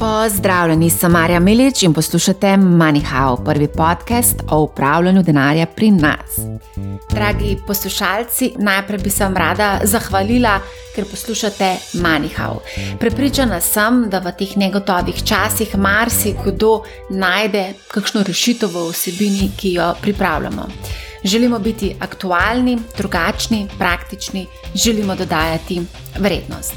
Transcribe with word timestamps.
Pozdravljeni, 0.00 0.90
sem 0.90 1.12
Marja 1.12 1.40
Milič 1.40 1.82
in 1.82 1.92
poslušate 1.92 2.46
MoneyHow, 2.56 3.44
prvi 3.44 3.68
podcast 3.68 4.36
o 4.50 4.60
upravljanju 4.62 5.22
denarja 5.22 5.66
pri 5.66 5.90
nas. 5.90 6.38
Dragi 7.10 7.58
poslušalci, 7.66 8.52
najprej 8.58 8.98
bi 8.98 9.10
se 9.10 9.24
vam 9.24 9.36
rada 9.36 9.80
zahvalila, 9.84 10.54
ker 10.94 11.04
poslušate 11.04 11.74
MoneyHow. 11.92 12.62
Prepričana 12.98 13.60
sem, 13.60 14.06
da 14.10 14.22
v 14.24 14.32
teh 14.38 14.56
negotovih 14.56 15.20
časih 15.24 15.76
marsikdo 15.76 16.82
najde 17.10 17.74
kakšno 17.92 18.22
rešitev 18.24 18.72
v 18.72 18.88
vsebini, 18.94 19.50
ki 19.56 19.74
jo 19.76 19.94
pripravljamo. 20.00 20.68
Želimo 21.24 21.58
biti 21.58 21.96
aktualni, 22.00 22.78
drugačni, 22.96 23.68
praktični, 23.78 24.46
želimo 24.74 25.14
dodajati 25.14 25.82
vrednost. 26.18 26.74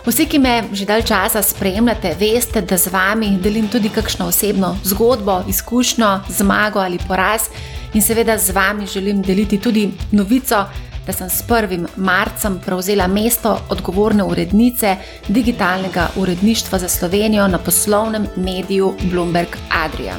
Vsi, 0.00 0.24
ki 0.26 0.38
me 0.40 0.62
že 0.72 0.86
dalj 0.88 1.02
časa 1.10 1.42
spremljate, 1.44 2.14
veste, 2.16 2.62
da 2.64 2.78
z 2.80 2.88
vami 2.88 3.34
delim 3.42 3.66
tudi 3.68 3.90
kakšno 3.92 4.30
osebno 4.32 4.76
zgodbo, 4.84 5.42
izkušnjo, 5.48 6.20
zmago 6.28 6.80
ali 6.80 6.98
poraz. 7.08 7.50
In 7.94 8.02
seveda 8.02 8.38
z 8.38 8.54
vami 8.56 8.86
želim 8.86 9.20
deliti 9.22 9.58
tudi 9.60 9.90
novico, 10.12 10.64
da 11.06 11.12
sem 11.12 11.28
s 11.30 11.44
1. 11.48 11.86
marcem 11.96 12.58
prevzela 12.64 13.06
mesto 13.06 13.58
odgovorne 13.68 14.24
urednice 14.24 14.96
digitalnega 15.28 16.08
uredništva 16.16 16.78
za 16.78 16.88
Slovenijo 16.88 17.48
na 17.48 17.58
poslovnem 17.58 18.26
mediju 18.36 18.94
Bloomberg 19.02 19.56
Adria. 19.84 20.16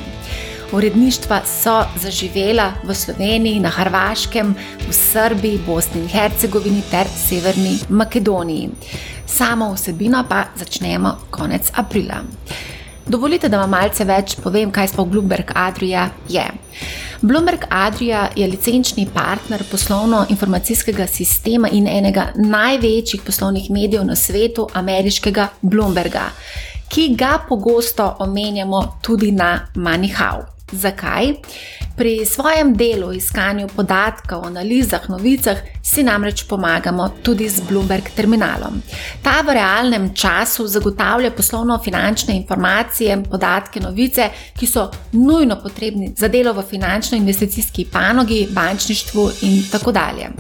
Uredništva 0.72 1.42
so 1.46 1.84
zaživela 2.02 2.72
v 2.84 2.94
Sloveniji, 2.96 3.60
na 3.60 3.70
Hrvaškem, 3.70 4.56
v 4.90 4.94
Srbiji, 4.94 5.60
Bosni 5.66 6.02
in 6.02 6.08
Hercegovini 6.08 6.84
ter 6.92 7.08
Severni 7.28 7.80
Makedoniji. 7.90 8.70
Samo 9.32 9.74
vsebino 9.74 10.24
pa 10.30 10.46
začnemo 10.56 11.16
konec 11.30 11.72
aprila. 11.74 12.24
Dovolite, 13.08 13.50
da 13.50 13.58
vam 13.58 13.72
malce 13.74 14.06
več 14.06 14.36
povem, 14.44 14.72
kaj 14.72 14.92
sploh 14.92 15.08
Bloomberg 15.10 15.52
Adria 15.56 16.10
je. 16.30 16.44
Bloomberg 17.22 17.66
Adria 17.70 18.28
je 18.36 18.48
licenčni 18.48 19.08
partner 19.14 19.64
poslovno-informacijskega 19.72 21.08
sistema 21.08 21.70
in 21.72 21.88
enega 21.88 22.32
največjih 22.36 23.22
poslovnih 23.26 23.72
medijev 23.72 24.06
na 24.06 24.16
svetu, 24.16 24.68
ameriškega 24.74 25.48
Bloomberga, 25.62 26.30
ki 26.90 27.12
ga 27.16 27.38
pogosto 27.50 28.16
omenjamo 28.20 28.82
tudi 29.02 29.32
na 29.32 29.68
MoneyHow. 29.76 30.61
Zakaj? 30.72 31.34
Pri 31.98 32.26
svojem 32.26 32.74
delu, 32.74 33.12
iskanju 33.14 33.68
podatkov, 33.76 34.46
analizah, 34.48 35.10
novicah 35.10 35.58
si 35.84 36.04
namreč 36.04 36.44
pomagamo 36.48 37.10
tudi 37.24 37.50
z 37.50 37.62
Bloomberg 37.70 38.10
terminalom. 38.16 38.82
Ta 39.22 39.42
v 39.42 39.54
realnem 39.54 40.14
času 40.16 40.68
zagotavlja 40.68 41.32
poslovno-finančne 41.32 42.36
informacije, 42.36 43.24
podatke, 43.30 43.80
novice, 43.80 44.30
ki 44.58 44.68
so 44.68 44.90
nujno 45.12 45.60
potrebni 45.64 46.14
za 46.18 46.28
delo 46.28 46.54
v 46.54 46.64
finančno-investicijski 46.64 47.86
panogi, 47.92 48.48
bančništvu 48.52 49.30
in 49.42 49.64
tako 49.72 49.92
dalje. 49.92 50.32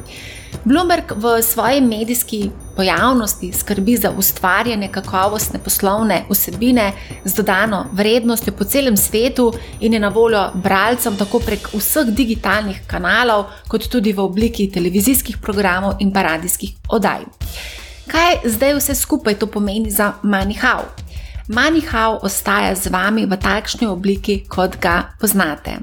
Bloomberg 0.63 1.11
v 1.15 1.41
svoji 1.41 1.81
medijski 1.81 2.49
pojavnosti 2.75 3.53
skrbi 3.53 3.97
za 3.97 4.11
ustvarjanje 4.17 4.87
kakovostne 4.87 5.59
poslovne 5.59 6.25
vsebine 6.29 6.91
z 7.25 7.35
dodano 7.35 7.85
vrednostjo 7.91 8.53
po 8.53 8.63
celem 8.63 8.97
svetu 8.97 9.53
in 9.79 9.93
je 9.93 9.99
na 9.99 10.09
voljo 10.09 10.51
bralcem 10.53 11.17
tako 11.17 11.39
prek 11.39 11.67
vseh 11.73 12.05
digitalnih 12.05 12.81
kanalov, 12.87 13.45
kot 13.67 13.89
tudi 13.89 14.13
v 14.13 14.19
obliki 14.19 14.71
televizijskih 14.71 15.37
programov 15.37 15.95
in 15.99 16.13
paradijskih 16.13 16.73
oddaj. 16.89 17.25
Kaj 18.07 18.37
zdaj 18.45 18.75
vse 18.75 18.95
skupaj 18.95 19.39
to 19.39 19.47
pomeni 19.47 19.91
za 19.91 20.13
MoneyHow? 20.23 20.85
MoneyHow 21.51 22.23
ostaja 22.23 22.75
z 22.75 22.87
vami 22.87 23.25
v 23.27 23.35
takšni 23.35 23.87
obliki, 23.87 24.45
kot 24.47 24.79
ga 24.79 25.11
poznate. 25.19 25.77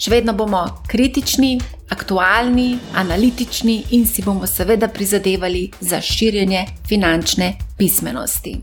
Še 0.00 0.10
vedno 0.14 0.32
bomo 0.32 0.62
kritični, 0.88 1.60
aktualni, 1.92 2.78
analitični 2.96 3.76
in 3.96 4.06
si 4.08 4.24
bomo 4.24 4.48
seveda 4.48 4.88
prizadevali 4.88 5.68
za 5.80 6.00
širjenje 6.00 6.64
finančne 6.88 7.52
pismenosti. 7.76 8.56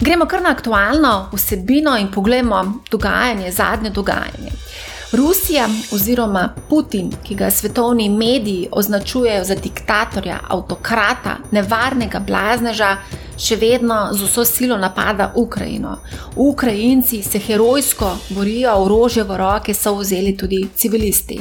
Gremo 0.00 0.26
kar 0.26 0.42
na 0.42 0.50
aktualno 0.50 1.28
vsebino 1.32 1.94
in 2.00 2.10
pogledamo 2.10 2.82
dogajanje, 2.90 3.52
zadnje 3.52 3.90
dogajanje. 3.90 4.50
Rusija 5.12 5.68
oziroma 5.92 6.54
Putin, 6.68 7.10
ki 7.22 7.34
ga 7.34 7.50
svetovni 7.50 8.08
mediji 8.08 8.68
označujejo 8.72 9.44
za 9.44 9.54
diktatorja, 9.54 10.38
avtokrata, 10.48 11.36
nevarnega 11.50 12.20
blazneža, 12.20 12.96
še 13.40 13.56
vedno 13.56 14.10
z 14.12 14.22
vso 14.28 14.44
silo 14.44 14.76
napada 14.76 15.32
Ukrajino. 15.34 15.96
Ukrajinci 16.36 17.22
se 17.22 17.38
herojsko 17.38 18.10
borijo, 18.28 18.74
orožje 18.84 19.24
v 19.24 19.36
roke 19.36 19.74
so 19.74 19.94
vzeli 19.94 20.36
tudi 20.36 20.68
civilisti. 20.74 21.40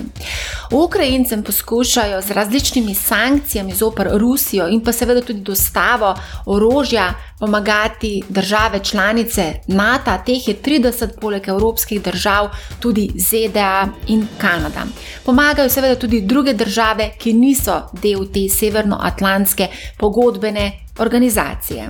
Ukrajincem 0.72 1.44
poskušajo 1.44 2.22
z 2.22 2.32
različnimi 2.32 2.96
sankcijami 2.96 3.76
zoper 3.76 4.10
Rusijo 4.14 4.68
in 4.68 4.84
pa 4.84 4.92
seveda 4.92 5.22
tudi 5.22 5.42
dostavo 5.42 6.16
orožja 6.46 7.14
pomagati 7.39 8.23
države 8.29 8.79
članice 8.83 9.53
NATO, 9.67 10.11
teh 10.25 10.47
je 10.47 10.55
30, 10.66 11.07
poleg 11.22 11.47
evropskih 11.47 12.01
držav, 12.01 12.50
tudi 12.79 13.09
ZDA 13.16 13.88
in 14.07 14.27
Kanada. 14.38 14.85
Pomagajo 15.25 15.69
seveda 15.69 15.95
tudi 15.95 16.22
druge 16.22 16.53
države, 16.53 17.11
ki 17.17 17.33
niso 17.33 17.81
del 18.01 18.25
te 18.33 18.50
severnoatlantske 18.50 19.67
pogodbene 19.97 20.72
organizacije. 20.97 21.89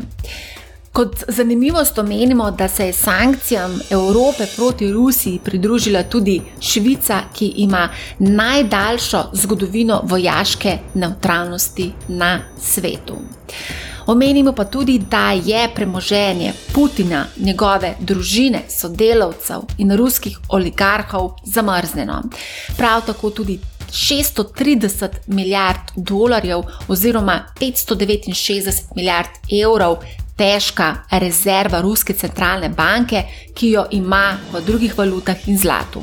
Kot 0.94 1.24
zanimivost 1.28 1.98
omenimo, 1.98 2.52
da 2.52 2.68
se 2.68 2.86
je 2.86 2.94
sankcijam 2.94 3.80
Evrope 3.90 4.46
proti 4.56 4.92
Rusiji 4.92 5.40
pridružila 5.44 6.04
tudi 6.04 6.42
Švica, 6.60 7.22
ki 7.34 7.46
ima 7.46 7.90
najdaljšo 8.20 9.24
zgodovino 9.34 10.02
vojaške 10.04 10.78
neutralnosti 10.94 11.92
na 12.08 12.40
svetu. 12.62 13.18
Omenimo 14.10 14.54
pa 14.54 14.66
tudi, 14.66 15.00
da 15.00 15.32
je 15.32 15.70
premoženje 15.76 16.54
Putina, 16.74 17.26
njegove 17.38 17.96
družine, 18.00 18.64
sodelavcev 18.70 19.62
in 19.78 19.92
ruskih 19.96 20.40
oligarhov 20.50 21.36
zamrznjeno. 21.46 22.24
Prav 22.78 23.06
tako 23.06 23.30
tudi 23.30 23.60
630 23.92 25.08
milijard 25.28 25.92
dolarjev 25.96 26.62
oziroma 26.88 27.46
569 27.62 28.96
milijard 28.96 29.30
evrov 29.64 29.98
težka 30.38 30.96
rezerva 31.12 31.82
Ruske 31.82 32.14
centralne 32.14 32.70
banke, 32.70 33.24
ki 33.54 33.70
jo 33.70 33.86
ima 33.92 34.38
v 34.52 34.62
drugih 34.66 34.98
valutah 34.98 35.48
in 35.48 35.58
zlatu. 35.58 36.02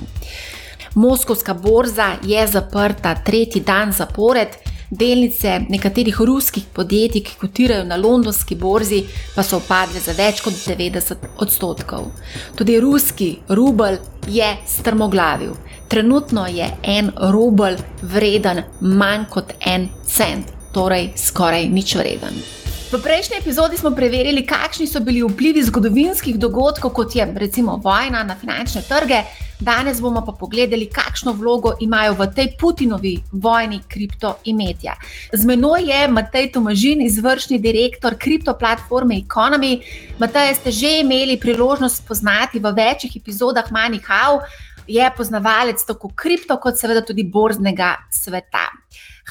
Moskovska 0.94 1.54
borza 1.54 2.12
je 2.24 2.46
zaprta 2.46 3.14
tretji 3.14 3.60
dan 3.60 3.92
zapored, 3.92 4.48
delnice 4.90 5.60
nekaterih 5.68 6.20
ruskih 6.20 6.64
podjetij, 6.74 7.22
ki 7.22 7.38
kotirajo 7.40 7.84
na 7.84 7.96
londonski 7.96 8.54
borzi, 8.54 9.04
pa 9.34 9.42
so 9.42 9.60
upadle 9.62 10.00
za 10.00 10.14
več 10.16 10.42
kot 10.44 10.54
90 10.66 11.40
odstotkov. 11.42 12.10
Tudi 12.56 12.80
ruski 12.80 13.36
rubel 13.48 13.98
je 14.28 14.56
strmoglavil. 14.66 15.56
Trenutno 15.88 16.46
je 16.46 16.70
en 16.82 17.10
rubel 17.32 17.76
vreden 18.02 18.62
manj 18.80 19.26
kot 19.30 19.54
en 19.60 19.88
cent, 20.06 20.52
torej 20.72 21.12
skoraj 21.16 21.68
nič 21.68 21.94
vreden. 21.94 22.42
V 22.86 23.00
prejšnji 23.02 23.40
epizodi 23.40 23.76
smo 23.76 23.90
preverili, 23.90 24.44
kakšni 24.46 24.86
so 24.86 25.00
bili 25.02 25.24
vplivi 25.26 25.62
zgodovinskih 25.62 26.38
dogodkov, 26.38 26.92
kot 26.94 27.16
je 27.16 27.26
recimo 27.34 27.80
vojna 27.82 28.22
na 28.22 28.36
finančne 28.38 28.82
trge. 28.86 29.24
Danes 29.60 30.00
bomo 30.00 30.20
pa 30.20 30.32
pogledali, 30.32 30.86
kakšno 30.92 31.32
vlogo 31.32 31.72
imajo 31.80 32.12
v 32.12 32.26
tej 32.34 32.48
Putinovi 32.60 33.14
vojni 33.32 33.80
kriptoimetja. 33.88 34.94
Z 35.32 35.48
menoj 35.48 35.88
je 35.88 36.08
Matej 36.08 36.52
Tomažin, 36.52 37.00
izvršni 37.00 37.58
direktor 37.58 38.18
kriptoplatforme 38.20 39.16
Economy. 39.16 39.80
Matej, 40.18 40.54
ste 40.54 40.70
že 40.70 41.00
imeli 41.00 41.40
priložnost 41.40 42.04
spoznati 42.04 42.58
v 42.58 42.72
večjih 42.72 43.16
epizodah 43.16 43.72
MoneyHow 43.72 44.44
je 44.86 45.10
poznavalec 45.16 45.84
tako 45.86 46.12
kripto, 46.14 46.56
kot 46.60 46.78
seveda 46.78 47.00
tudi 47.00 47.24
borznega 47.24 47.94
sveta. 48.10 48.68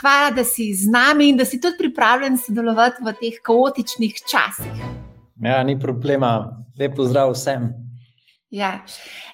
Hvala, 0.01 0.31
da 0.36 0.44
si 0.44 0.74
z 0.74 0.89
nami 0.92 1.30
in 1.30 1.38
da 1.38 1.45
si 1.45 1.62
tudi 1.62 1.78
pripravljen 1.78 2.38
sodelovati 2.38 3.04
v 3.06 3.13
teh 3.13 3.39
kaotičnih 3.44 4.13
časih. 4.25 4.83
Ja, 5.44 5.63
ni 5.63 5.80
problema, 5.80 6.57
lepo 6.80 7.06
zdrav 7.06 7.31
vsem. 7.31 7.84
Ja. 8.56 8.86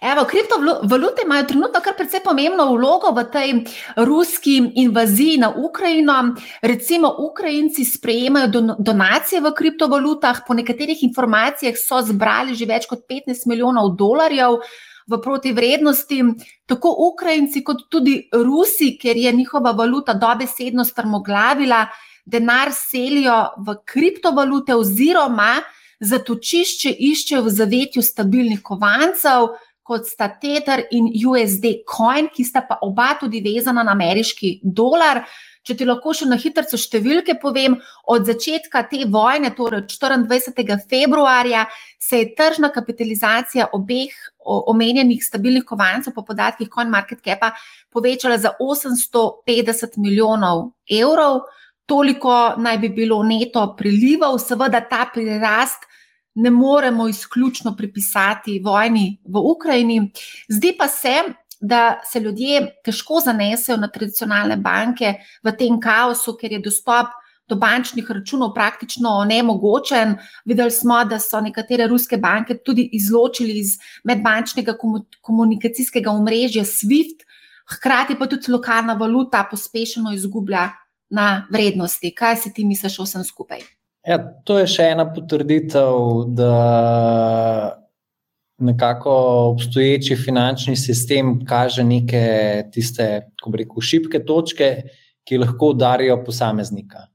Evo, 0.01 0.23
kriptovalute 0.25 1.21
imajo 1.25 1.43
trenutno 1.43 1.79
kar 1.83 1.93
precej 1.97 2.23
pomembno 2.25 2.63
vlogo 2.73 3.11
v 3.13 3.23
tej 3.29 3.49
ruski 3.95 4.55
invaziji 4.81 5.35
na 5.37 5.51
Ukrajino. 5.53 6.15
Recimo, 6.61 7.11
Ukrajinci 7.29 7.85
sprejemajo 7.85 8.47
donacije 8.79 9.41
v 9.41 9.51
kriptovalutah, 9.57 10.39
po 10.47 10.55
nekaterih 10.57 11.03
informacijah 11.05 11.77
so 11.77 11.99
zbrali 12.01 12.55
že 12.57 12.65
več 12.65 12.87
kot 12.89 13.03
15 13.05 13.45
milijonov 13.45 13.91
dolarjev 13.99 14.57
v 15.05 15.19
protivrednosti, 15.21 16.17
tako 16.65 16.95
Ukrajinci, 17.13 17.61
kot 17.61 17.85
tudi 17.93 18.15
Rusi, 18.33 18.95
ker 18.97 19.17
je 19.17 19.35
njihova 19.37 19.75
valuta 19.77 20.17
dobesedno 20.17 20.81
strmoglavila, 20.81 21.85
denar 22.25 22.73
selijo 22.73 23.37
v 23.67 23.77
kriptovalute, 23.85 24.73
oziroma 24.73 25.59
zatočišče 26.01 26.95
iščejo 26.97 27.43
v 27.45 27.53
zavetju 27.53 28.03
stabilnih 28.03 28.63
kovancev, 28.65 29.53
kot 29.81 30.07
sta 30.07 30.29
Tether 30.41 30.85
in 30.95 31.09
USD 31.27 31.83
Coin, 31.89 32.29
ki 32.31 32.45
sta 32.47 32.63
pa 32.67 32.79
oba 32.85 33.13
tudi 33.19 33.41
vezana 33.43 33.83
na 33.83 33.95
ameriški 33.97 34.59
dolar. 34.63 35.25
Če 35.61 35.75
ti 35.77 35.85
lahko 35.85 36.13
še 36.17 36.25
na 36.25 36.39
hitro 36.41 36.63
številke 36.65 37.35
povem, 37.41 37.75
od 38.09 38.25
začetka 38.25 38.81
te 38.89 39.03
vojne, 39.05 39.51
torej 39.53 39.83
24. 39.91 40.79
februarja, 40.89 41.67
se 42.01 42.23
je 42.23 42.31
tržna 42.37 42.71
kapitalizacija 42.73 43.67
obeh 43.77 44.15
omenjenih 44.41 45.21
stabilnih 45.21 45.65
kovancev, 45.67 46.15
po 46.15 46.25
podatkih 46.25 46.69
CoinMarketCapa, 46.73 47.51
povečala 47.93 48.39
za 48.41 48.55
850 48.57 50.01
milijonov 50.01 50.71
evrov. 50.89 51.43
Toliko 51.85 52.53
naj 52.57 52.77
bi 52.77 52.89
bilo 52.89 53.23
neto 53.23 53.63
prilivov, 53.77 54.37
seveda 54.39 54.81
ta 54.89 55.05
prirast 55.13 55.87
ne 56.35 56.49
moremo 56.49 57.07
izključno 57.07 57.75
pripisati 57.77 58.61
vojni 58.63 59.21
v 59.25 59.37
Ukrajini. 59.37 60.11
Zdi 60.49 60.75
pa 60.77 60.87
se, 60.87 61.15
da 61.61 61.99
se 62.11 62.19
ljudje 62.19 62.61
težko 62.85 63.19
zanesejo 63.25 63.77
na 63.77 63.87
tradicionalne 63.87 64.57
banke 64.57 65.13
v 65.43 65.51
tem 65.57 65.79
kaosu, 65.79 66.37
ker 66.39 66.51
je 66.51 66.59
dostop 66.59 67.11
do 67.51 67.55
bančnih 67.59 68.07
računov 68.09 68.53
praktično 68.53 69.25
nemogočen. 69.27 70.15
Videli 70.45 70.71
smo, 70.71 71.03
da 71.05 71.19
so 71.19 71.41
nekatere 71.41 71.87
ruske 71.87 72.17
banke 72.17 72.57
tudi 72.57 72.89
izločili 72.93 73.59
iz 73.59 73.75
medbančnega 74.07 74.77
komunikacijskega 75.21 76.11
omrežja 76.11 76.63
SWIFT, 76.63 77.27
hkrati 77.75 78.15
pa 78.19 78.27
tudi 78.31 78.51
lokalna 78.51 78.93
valuta 78.93 79.43
pospešeno 79.51 80.13
izgublja 80.15 80.69
na 81.11 81.45
vrednosti. 81.51 82.13
Kaj 82.15 82.39
si 82.43 82.53
ti 82.55 82.65
misliš 82.65 82.99
o 82.99 83.05
vsem 83.05 83.23
skupaj? 83.27 83.61
Ja, 84.07 84.17
to 84.47 84.57
je 84.57 84.65
še 84.71 84.87
ena 84.95 85.05
potrditev, 85.13 86.25
da 86.33 86.55
nekako 88.61 89.13
obstoječi 89.51 90.15
finančni 90.15 90.75
sistem 90.77 91.39
kaže 91.45 91.83
neke 91.83 92.23
tiste, 92.73 93.27
kako 93.37 93.53
bi 93.53 93.63
rekel, 93.63 93.81
šibke 93.81 94.21
točke, 94.25 94.69
ki 95.25 95.41
lahko 95.41 95.73
udarijo 95.75 96.17
posameznika. 96.25 97.07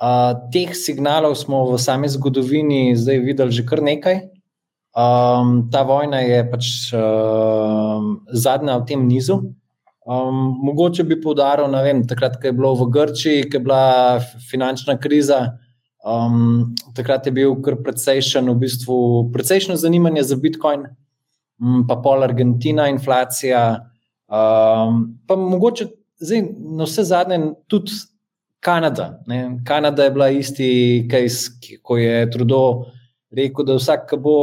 Uh, 0.00 0.32
teh 0.52 0.72
signalov 0.72 1.34
smo 1.36 1.66
v 1.74 1.78
sami 1.78 2.08
zgodovini 2.08 2.96
zdaj 2.96 3.18
videli 3.20 3.52
že 3.52 3.66
kar 3.68 3.82
nekaj. 3.84 4.22
Um, 4.96 5.68
ta 5.70 5.84
vojna 5.84 6.22
je 6.24 6.40
pač 6.50 6.68
uh, 6.96 8.00
zadnja 8.32 8.80
v 8.80 8.86
tem 8.88 9.04
nizu. 9.04 9.42
Um, 10.10 10.56
mogoče 10.66 11.04
bi 11.06 11.20
poudaril, 11.22 11.70
da 11.70 11.84
takrat, 12.08 12.40
ko 12.42 12.48
je 12.48 12.52
bilo 12.52 12.74
v 12.74 12.90
Grčiji, 12.90 13.50
ko 13.50 13.60
je 13.60 13.62
bila 13.62 13.84
finančna 14.50 14.98
kriza, 14.98 15.44
Um, 16.00 16.74
takrat 16.96 17.26
je 17.26 17.32
bil 17.32 17.58
kar 17.60 17.76
precejšen, 17.84 18.48
v 18.48 18.56
bistvu 18.62 18.96
precejšno 19.34 19.76
zanimanje 19.76 20.22
za 20.30 20.36
Bitcoin, 20.40 20.86
um, 21.60 21.82
pa 21.88 21.98
pol 22.00 22.24
Argentina, 22.24 22.88
inflacija. 22.88 23.84
Um, 24.30 25.20
pa 25.28 25.36
mogoče 25.36 25.90
zdaj, 26.24 26.46
na 26.78 26.88
vse 26.88 27.04
zadnje, 27.04 27.40
tudi 27.68 27.92
Kanada. 28.64 29.20
Ne? 29.28 29.60
Kanada 29.64 30.04
je 30.04 30.14
bila 30.16 30.30
isti, 30.32 31.08
ko 31.82 31.96
je 31.96 32.30
Trudeau 32.32 32.86
rekel, 33.32 33.68
da 33.68 33.76
vsak, 33.76 34.08
ki 34.08 34.20
bo 34.20 34.36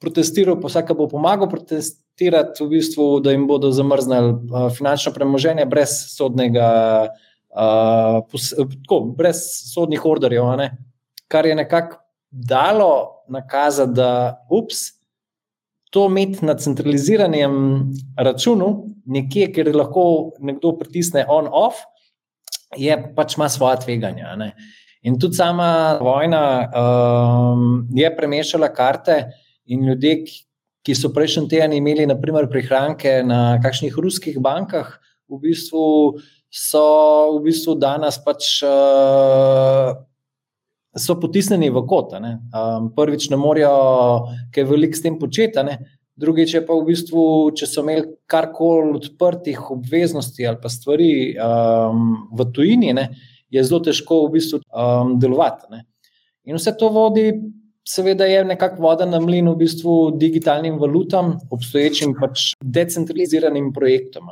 protestiral, 0.00 0.56
pa 0.60 0.72
vsak, 0.72 0.88
ki 0.88 0.96
bo 0.96 1.08
pomagal 1.08 1.52
protestirati, 2.14 2.64
v 2.64 2.68
bistvu, 2.68 3.20
da 3.20 3.30
jim 3.30 3.46
bodo 3.46 3.70
zamrznili 3.72 4.34
finančno 4.76 5.12
premoženje 5.12 5.66
brez 5.66 5.90
sodnega. 6.16 7.08
Uh, 7.54 8.24
pos, 8.30 8.50
tako, 8.50 9.14
brez 9.16 9.36
sodnih 9.72 10.04
orderjev, 10.04 10.44
kar 11.28 11.46
je 11.46 11.54
nekako 11.54 11.98
dalo 12.30 13.22
nakazati, 13.28 13.92
da 13.94 14.44
ups, 14.50 14.90
to 15.90 16.06
imeti 16.06 16.44
na 16.44 16.56
centraliziranem 16.58 17.92
računu, 18.18 18.88
nekje, 19.06 19.52
kjer 19.52 19.70
lahko 19.76 20.32
nekdo 20.40 20.72
pritisne 20.78 21.24
on-off, 21.28 21.84
je 22.76 22.96
pač 23.14 23.36
ima 23.36 23.48
svoje 23.48 23.78
tveganja. 23.84 24.34
In 25.02 25.20
tudi 25.20 25.38
sama 25.38 25.98
vojna 26.00 26.70
um, 26.74 27.86
je 27.94 28.16
premešala 28.16 28.72
karte 28.74 29.30
in 29.66 29.86
ljudje, 29.86 30.24
ki 30.84 30.94
so 30.96 31.10
prejšnji 31.12 31.48
teden 31.48 31.72
imeli, 31.76 32.06
naprimer, 32.06 32.48
prihranke 32.52 33.22
na 33.24 33.58
kakšnih 33.64 33.96
ruskih 33.96 34.40
bankah, 34.42 34.98
v 35.28 35.40
bistvu 35.40 35.84
so 36.52 36.84
v 37.38 37.46
bistvu 37.48 37.78
danes 37.80 38.20
pač. 38.20 38.60
Uh, 38.62 40.04
so 40.94 41.16
potisnjeni 41.20 41.70
v 41.74 41.82
kot. 41.86 42.14
Um, 42.14 42.88
prvič, 42.94 43.28
ne 43.30 43.38
morejo 43.38 43.74
kaj 44.54 44.66
veliko 44.68 44.96
s 44.96 45.02
tem 45.02 45.18
početi, 45.18 45.64
drugič, 46.14 46.54
pa 46.66 46.76
v 46.78 46.86
bistvu, 46.92 47.24
če 47.58 47.66
so 47.66 47.82
imeli 47.82 48.06
karkoli 48.30 48.94
odprtih 49.00 49.58
obveznosti 49.74 50.46
ali 50.46 50.60
pa 50.62 50.70
stvari 50.70 51.10
um, 51.34 52.30
v 52.30 52.46
tujini, 52.54 52.94
ne, 52.94 53.08
je 53.50 53.64
zelo 53.66 53.82
težko 53.82 54.24
v 54.28 54.36
bistvu 54.38 54.62
um, 54.70 55.16
delovati. 55.18 55.66
Ne. 55.74 55.84
In 56.46 56.58
vse 56.60 56.74
to 56.78 56.92
vodi, 56.94 57.32
seveda, 57.88 58.24
je 58.24 58.44
nekako 58.44 58.82
voda 58.82 59.06
na 59.06 59.20
mlin 59.20 59.48
v 59.52 59.56
bistvu 59.60 59.94
digitalnim 60.18 60.78
valutam, 60.80 61.38
obstoječim 61.50 62.14
pač 62.20 62.52
decentraliziranim 62.60 63.72
projektom. 63.72 64.30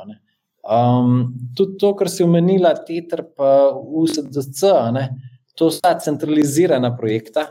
Um, 0.63 1.33
tudi 1.57 1.77
to, 1.77 1.93
kar 1.95 2.09
si 2.09 2.23
omenila, 2.23 2.73
TETR, 2.87 3.23
pa 3.37 3.71
USDC. 3.73 4.71
Ne, 4.95 5.09
to 5.55 5.69
sta 5.71 5.93
centralizirana 5.99 6.93
projekta, 6.97 7.45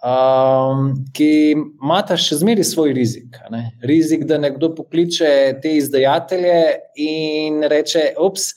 um, 0.00 0.92
ki 1.12 1.30
imata 1.52 2.16
še 2.16 2.40
zmeraj 2.40 2.68
svoj 2.70 2.94
rizik. 2.96 3.36
Ne? 3.52 3.64
Rizik, 3.84 4.24
da 4.30 4.40
nekdo 4.40 4.72
pokliče 4.76 5.60
te 5.62 5.76
izdajatelje 5.76 6.58
in 7.02 7.62
reče: 7.68 8.12
Ups, 8.22 8.52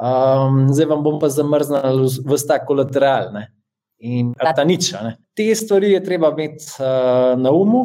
um, 0.00 0.68
zdaj 0.72 0.88
vam 0.94 1.04
bom 1.04 1.20
pa 1.20 1.28
zamrznil 1.32 2.06
vsta 2.32 2.62
kolateral. 2.64 3.32
Ne? 3.36 3.48
In 4.00 4.32
ta 4.34 4.64
nič. 4.64 4.92
Ne? 4.96 5.16
Te 5.36 5.50
stvari 5.54 5.92
je 5.92 6.04
treba 6.04 6.32
imeti 6.32 6.64
uh, 6.80 7.36
na 7.40 7.52
umu. 7.52 7.82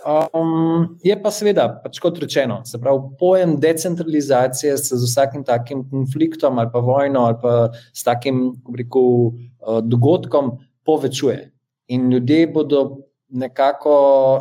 Um, 0.00 0.96
je 1.04 1.12
pa 1.20 1.28
seveda, 1.28 1.66
pač 1.82 1.98
kot 2.00 2.16
rečeno, 2.22 2.62
se 2.64 2.78
pravi, 2.80 3.02
pojem 3.20 3.58
decentralizacije 3.60 4.78
se 4.80 4.96
z 4.96 5.04
vsakim 5.04 5.44
takim 5.44 5.82
konfliktom 5.90 6.58
ali 6.58 6.72
pa 6.72 6.80
vojno 6.80 7.26
ali 7.28 7.36
pa 7.42 7.68
s 7.92 8.06
takim 8.06 8.54
rekel, 8.76 9.36
uh, 9.60 9.82
dogodkom 9.84 10.54
povečuje. 10.88 11.50
In 11.92 12.08
ljudje 12.08 12.46
bodo 12.48 13.04
nekako 13.30 13.94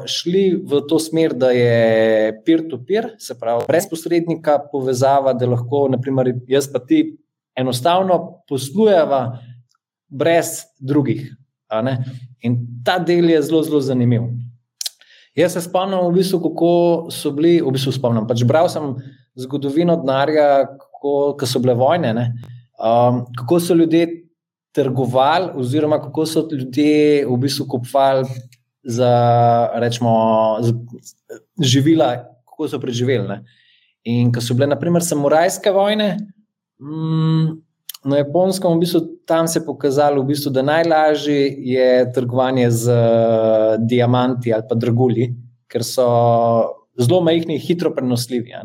šli 0.07 0.63
v 0.66 0.81
to 0.88 0.99
smer, 0.99 1.33
da 1.33 1.52
je 1.52 2.42
peer-to-peer, 2.45 3.06
-peer, 3.06 3.16
se 3.19 3.35
pravi, 3.40 3.68
brez 3.68 3.90
posrednika 3.90 4.59
povezava, 4.71 5.33
da 5.33 5.45
lahko, 5.45 5.88
naprimer, 5.92 6.33
jaz 6.47 6.71
pa 6.71 6.80
ti 6.80 7.18
enostavno 7.56 8.42
poslujeva 8.47 9.40
brez 10.09 10.66
drugih. 10.80 11.28
In 12.42 12.57
ta 12.85 12.97
del 12.99 13.30
je 13.30 13.42
zelo, 13.42 13.63
zelo 13.63 13.81
zanimiv. 13.81 14.30
Jaz 15.37 15.54
se 15.54 15.61
spomnim, 15.61 16.01
v 16.09 16.18
bistvu, 16.18 16.39
kako 16.44 16.71
so 17.13 17.31
bili, 17.31 17.59
v 17.61 17.71
bistvu 17.75 17.94
spomnim. 17.95 18.25
Pač 18.28 18.44
bral 18.47 18.68
sem 18.71 18.95
zgodovino 19.39 19.95
denarja, 20.01 20.66
ko 20.99 21.37
so 21.47 21.61
bile 21.63 21.78
vojne, 21.80 22.11
um, 22.75 23.23
kako 23.37 23.59
so 23.63 23.78
ljudje 23.78 24.07
trgovali, 24.75 25.54
oziroma 25.56 26.01
kako 26.01 26.25
so 26.25 26.47
ljudje 26.51 27.25
v 27.28 27.37
bistvu 27.37 27.68
kupovali 27.68 28.28
za, 28.83 29.13
rečemo, 29.80 30.57
za 30.61 30.73
živila, 31.61 32.16
kako 32.49 32.68
so 32.68 32.80
preživeli. 32.80 33.28
Ne? 33.28 33.44
In 34.04 34.33
ko 34.33 34.42
so 34.42 34.57
bile, 34.57 34.68
naprimer, 34.68 35.04
samurajske 35.06 35.71
vojne. 35.71 36.18
Mm, 36.80 37.59
Na 38.08 38.22
japonskem, 38.22 38.72
v 38.78 38.80
bistvu, 38.80 39.02
tam 39.28 39.48
se 39.48 39.60
je 39.60 39.66
pokazalo, 39.66 40.22
v 40.24 40.32
bistvu, 40.32 40.54
da 40.56 40.64
najlažje 40.64 41.40
je 41.68 41.88
trgovanje 42.16 42.70
z 42.72 42.94
uh, 42.94 43.74
diamanti 43.84 44.54
ali 44.56 44.64
pa 44.70 44.76
dragulji, 44.76 45.34
ker 45.68 45.84
so 45.84 46.06
zelo 47.00 47.20
majhni 47.22 47.58
in 47.58 47.64
hitro 47.64 47.92
prenosljivi. 47.96 48.56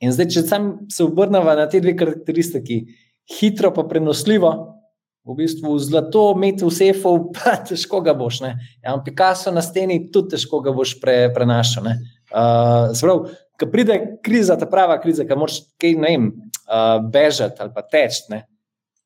In 0.00 0.12
zdaj, 0.12 0.28
če 0.34 0.42
se 0.44 1.04
obrnemo 1.04 1.56
na 1.56 1.66
te 1.68 1.80
dve 1.80 1.96
karakteristiki, 1.96 2.82
hitro 3.40 3.72
pa 3.72 3.86
prenosljivo, 3.88 4.52
v 5.24 5.36
bistvu 5.36 5.78
zlato 5.78 6.30
imeti 6.36 6.64
v 6.64 6.72
sefu, 6.72 7.14
pa 7.36 7.56
težko 7.64 8.00
ga 8.04 8.14
boš. 8.16 8.42
Ja, 8.84 8.96
Picasso 9.04 9.52
na 9.52 9.64
steni, 9.64 10.02
tudi 10.12 10.36
težko 10.36 10.60
ga 10.64 10.74
boš 10.76 10.98
pre, 11.00 11.30
prenašal. 11.34 11.92
Uh, 12.30 12.92
Ko 13.60 13.68
pride 13.68 13.98
kriza, 14.24 14.56
ta 14.56 14.66
prava 14.66 14.96
kriza, 15.02 15.26
ki 15.28 15.36
moraš 15.36 15.60
kaj 15.80 15.96
ne 16.00 16.12
vem, 16.14 16.26
uh, 16.30 16.96
bežati 17.12 17.60
ali 17.60 17.74
pa 17.74 17.84
teči. 17.84 18.40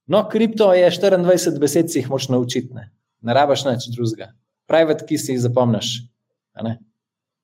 No, 0.06 0.22
kripto 0.30 0.70
je 0.76 0.90
24 0.90 1.58
besed, 1.58 1.90
si 1.90 1.98
jih 1.98 2.10
moš 2.10 2.28
naučiti, 2.30 2.74
ne, 2.74 2.90
ne 3.24 3.34
rabaš 3.34 3.64
nič 3.66 3.88
drugega. 3.94 4.30
Private, 4.70 5.06
ki 5.08 5.18
si 5.18 5.32
jih 5.34 5.42
zapomniš. 5.42 5.96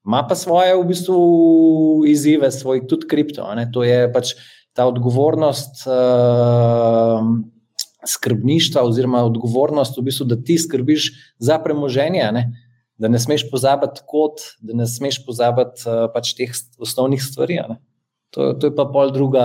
Ma 0.04 0.22
pa 0.28 0.36
svoje 0.38 0.76
v 0.76 0.86
bistvu 0.88 1.20
izzive, 2.08 2.48
svoj 2.52 2.86
tudi 2.88 3.08
kripto. 3.08 3.44
To 3.72 3.84
je 3.84 4.06
pač 4.12 4.34
ta 4.76 4.86
odgovornost 4.88 5.82
uh, 5.88 7.24
skrbništva, 8.06 8.84
oziroma 8.86 9.24
odgovornost, 9.24 9.98
v 9.98 10.06
bistvu, 10.08 10.26
da 10.30 10.38
ti 10.40 10.56
skrbiš 10.58 11.10
za 11.38 11.58
premoženje, 11.58 12.30
da 13.00 13.08
ne 13.08 13.18
smeš 13.18 13.46
pozabiti 13.50 14.04
kot, 14.06 14.42
da 14.60 14.76
ne 14.76 14.86
smeš 14.86 15.22
pozabiti 15.24 15.86
uh, 15.88 16.04
pač 16.12 16.34
teh 16.36 16.52
osnovnih 16.78 17.22
stvari. 17.24 17.56
To, 18.36 18.52
to 18.52 18.68
je 18.68 18.76
pa 18.76 18.84
pol 18.92 19.12
druga 19.14 19.44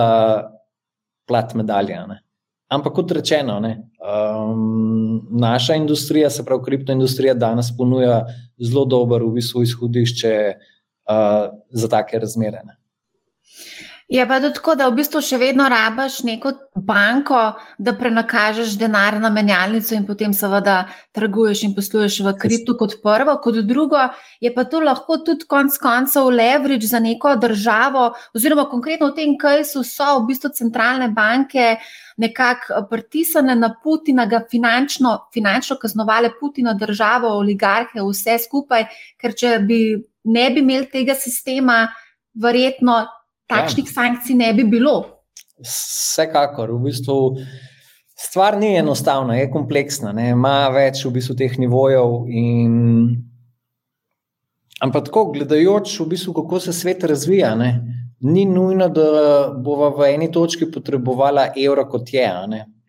plat 1.26 1.54
medalja. 1.58 2.04
Ne? 2.06 2.20
Ampak 2.68 2.96
kot 2.98 3.12
rečeno, 3.14 3.60
ne, 3.62 3.76
um, 4.02 5.20
naša 5.30 5.76
industrija, 5.78 6.30
se 6.30 6.44
pravi 6.44 6.64
kriptoindustrija, 6.66 7.34
danes 7.38 7.70
ponuja 7.76 8.24
zelo 8.58 8.84
dober 8.90 9.22
v 9.22 9.36
bistvu 9.38 9.62
izhodišče 9.62 10.34
uh, 10.54 11.44
za 11.70 11.90
take 11.92 12.18
razmere. 12.18 12.64
Ne. 12.66 12.76
Je 14.08 14.28
pa 14.28 14.38
tako, 14.40 14.76
da 14.78 14.86
v 14.86 15.00
bistvu 15.00 15.18
še 15.18 15.34
vedno 15.40 15.64
rabaš 15.66 16.20
neko 16.22 16.52
banko, 16.78 17.40
da 17.82 17.90
prenakažeš 17.98 18.76
denar 18.78 19.16
na 19.18 19.32
menjalnico 19.34 19.96
in 19.96 20.04
potem 20.06 20.30
seveda 20.30 20.76
trguješ 21.16 21.64
in 21.66 21.72
posluješ 21.74 22.20
v 22.22 22.34
kriptu 22.38 22.76
kot 22.78 22.94
prvo. 23.02 23.34
Kot 23.42 23.58
drugo, 23.66 24.04
je 24.38 24.52
pa 24.54 24.62
to 24.70 24.78
lahko 24.78 25.18
tudi 25.26 25.48
konec 25.50 25.74
koncev 25.82 26.30
leverage 26.30 26.86
za 26.86 27.00
neko 27.02 27.34
državo, 27.42 28.12
oziroma 28.38 28.68
konkretno 28.70 29.10
v 29.10 29.16
tem, 29.18 29.34
kaj 29.34 29.64
so, 29.72 29.82
so 29.82 30.20
v 30.20 30.30
bistvu 30.30 30.52
centralne 30.54 31.10
banke 31.10 31.74
nekako 32.22 32.86
pritisane 32.86 33.58
na 33.58 33.74
Putina, 33.74 34.30
ga 34.30 34.44
finančno, 34.46 35.16
finančno 35.34 35.80
kaznovale 35.82 36.30
Putina, 36.38 36.78
državo, 36.78 37.34
oligarhe, 37.42 37.98
vse 38.06 38.38
skupaj, 38.46 38.86
ker 39.18 39.34
če 39.34 39.58
bi 39.66 39.82
ne 40.30 40.48
bi 40.54 40.62
imeli 40.62 40.86
tega 40.94 41.18
sistema, 41.18 41.88
verjetno 42.38 43.02
takšnih 43.50 43.86
ja. 43.86 43.92
sankcij 43.92 44.36
ne 44.38 44.52
bi 44.54 44.64
bilo. 44.68 44.96
Vsekakor, 45.62 46.72
v 46.76 46.90
bistvu 46.90 47.18
stvar 48.16 48.58
ni 48.60 48.74
enostavna, 48.76 49.36
je 49.36 49.50
kompleksna, 49.52 50.12
ne? 50.16 50.30
ima 50.34 50.68
več 50.74 51.04
v 51.04 51.14
bistvu 51.16 51.36
teh 51.38 51.58
nivojev. 51.60 52.16
In... 52.28 52.72
Ampak 54.84 55.08
tako, 55.08 55.30
gledajoč, 55.32 55.94
v 56.00 56.10
bistvu, 56.12 56.36
kako 56.36 56.60
se 56.60 56.76
svet 56.76 57.04
razvija, 57.04 57.54
ne? 57.56 57.72
ni 58.20 58.46
nujno, 58.48 58.88
da 58.88 59.08
bova 59.64 59.90
v 59.96 60.10
eni 60.14 60.30
točki 60.32 60.70
potrebovala 60.72 61.50
evro 61.56 61.84
kot 61.88 62.12
je. 62.12 62.28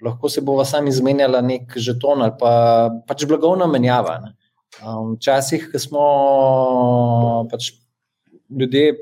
Lahko 0.03 0.29
se 0.29 0.41
bova 0.45 0.65
sami 0.65 0.89
izmenjala 0.93 1.41
nek 1.41 1.73
žeton 1.81 2.21
ali 2.21 2.35
pa 2.39 2.51
pač 3.07 3.25
blagovna 3.27 3.67
menjava. 3.67 4.19
Um, 4.77 5.15
včasih, 5.15 5.71
um, 5.73 5.79
smo 5.81 6.03
pač 7.51 7.71
ljudje 8.47 8.93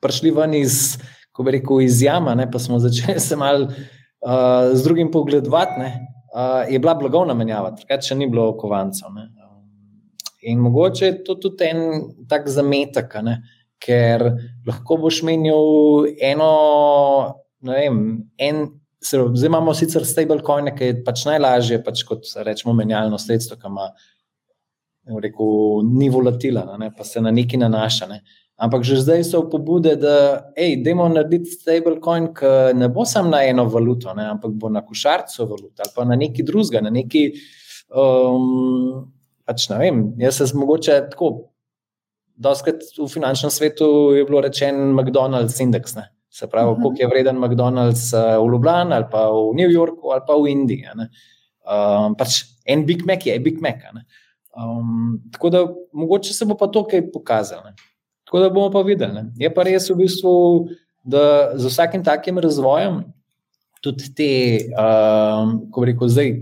prišli 0.00 0.32
ven 0.34 0.54
iz, 0.58 0.96
ko 1.32 1.46
bi 1.46 1.56
rekel, 1.58 1.82
iz 1.84 2.02
jama, 2.02 2.34
ne, 2.38 2.48
pa 2.50 2.60
smo 2.62 2.78
začeli 2.84 3.20
se 3.20 3.36
mal 3.36 3.68
uh, 3.68 4.70
z 4.72 4.84
drugim 4.84 5.10
pogledovati, 5.14 5.90
uh, 6.34 6.64
je 6.70 6.78
bila 6.78 6.94
blagovna 6.98 7.34
menjava, 7.34 7.74
takrat 7.76 8.06
še 8.06 8.18
ni 8.18 8.30
bilo 8.30 8.50
kovancev. 8.58 9.12
Ne. 9.14 9.28
In 10.48 10.60
mogoče 10.62 11.06
je 11.06 11.14
to 11.24 11.34
tudi 11.34 11.66
en 11.66 11.80
tak 12.30 12.46
zametek, 12.48 13.16
ne, 13.26 13.40
ker 13.82 14.22
lahko 14.66 14.98
boš 15.02 15.22
menil 15.26 16.06
eno, 16.22 16.52
ne 17.66 17.80
vem, 17.80 18.04
en. 18.38 18.68
Zdaj 18.98 19.46
imamo 19.46 19.70
sicer 19.78 20.02
stablecoin, 20.02 20.72
ki 20.74 20.86
je 20.88 20.94
pač 21.06 21.20
najlažje, 21.28 21.76
pač 21.86 22.00
kot 22.02 22.24
rečemo, 22.42 22.72
menjalno 22.74 23.14
sredstvo, 23.22 23.54
ki 23.60 23.68
ima, 23.70 23.84
rekel, 25.22 25.52
ni 25.86 26.08
volatilno, 26.10 26.74
pa 26.96 27.06
se 27.06 27.22
na 27.22 27.30
neki 27.30 27.60
nanaša. 27.62 28.08
Ne. 28.10 28.18
Ampak 28.58 28.82
že 28.82 28.98
zdaj 28.98 29.22
so 29.22 29.44
pobude, 29.46 29.94
da 29.94 30.50
demo 30.82 31.06
narediti 31.06 31.54
stablecoin, 31.54 32.32
ki 32.34 32.74
ne 32.74 32.88
bo 32.90 33.04
samo 33.06 33.30
na 33.30 33.44
eno 33.46 33.68
valuto, 33.70 34.10
ne, 34.18 34.26
ampak 34.34 34.50
bo 34.50 34.66
na 34.66 34.82
košarco 34.82 35.46
valuto 35.46 35.78
ali 35.84 35.92
pa 35.94 36.04
na 36.04 36.18
neki 36.18 36.42
drugega, 36.42 36.82
na 36.82 36.90
neki. 36.90 37.38
Um, 37.94 39.06
pač 39.46 39.68
ne 39.70 39.78
vem, 39.78 40.02
jaz 40.18 40.42
se 40.42 40.50
mogoče 40.58 40.98
tako. 41.14 41.54
Doskrat 42.38 42.82
v 42.98 43.06
finančnem 43.10 43.50
svetu 43.50 44.14
je 44.14 44.26
bilo 44.26 44.42
rečeno 44.42 44.92
McDonald's 44.94 45.58
indeks. 45.62 45.94
Ne. 45.94 46.10
Se 46.30 46.46
pravi, 46.46 46.70
uh 46.70 46.72
mhm. 46.72 46.78
-huh. 46.78 46.82
koliko 46.82 47.02
je 47.02 47.08
vreden 47.08 47.38
McDonald's 47.38 48.12
uh, 48.14 48.42
v 48.42 48.52
Ljubljani 48.52 48.94
ali 48.94 49.06
pa 49.10 49.30
v 49.30 49.54
New 49.54 49.70
Yorku 49.70 50.10
ali 50.10 50.22
pa 50.26 50.34
v 50.34 50.50
Indiji. 50.50 50.84
Um, 50.98 52.14
pač 52.14 52.42
en 52.66 52.86
Big 52.86 53.06
Mac 53.06 53.26
je, 53.26 53.38
Big 53.40 53.60
Mac. 53.60 53.86
Um, 54.56 55.22
tako 55.32 55.50
da 55.50 55.66
mogoče 55.92 56.34
se 56.34 56.44
bo 56.44 56.54
pa 56.54 56.66
to 56.66 56.84
kaj 56.86 57.12
pokazalo. 57.12 57.70
Tako 58.28 58.40
da 58.44 58.50
bomo 58.52 58.68
pa 58.70 58.82
videli. 58.84 59.14
Ne. 59.14 59.30
Je 59.40 59.48
pa 59.54 59.64
res 59.64 59.88
v 59.88 60.02
bistvu, 60.02 60.32
da 61.08 61.56
z 61.56 61.70
vsakim 61.70 62.04
takim 62.04 62.36
razvojem, 62.38 63.00
tudi 63.80 64.10
te, 64.12 64.32
um, 64.76 65.54
ko 65.72 65.84
reko 65.88 66.08
zdaj, 66.12 66.34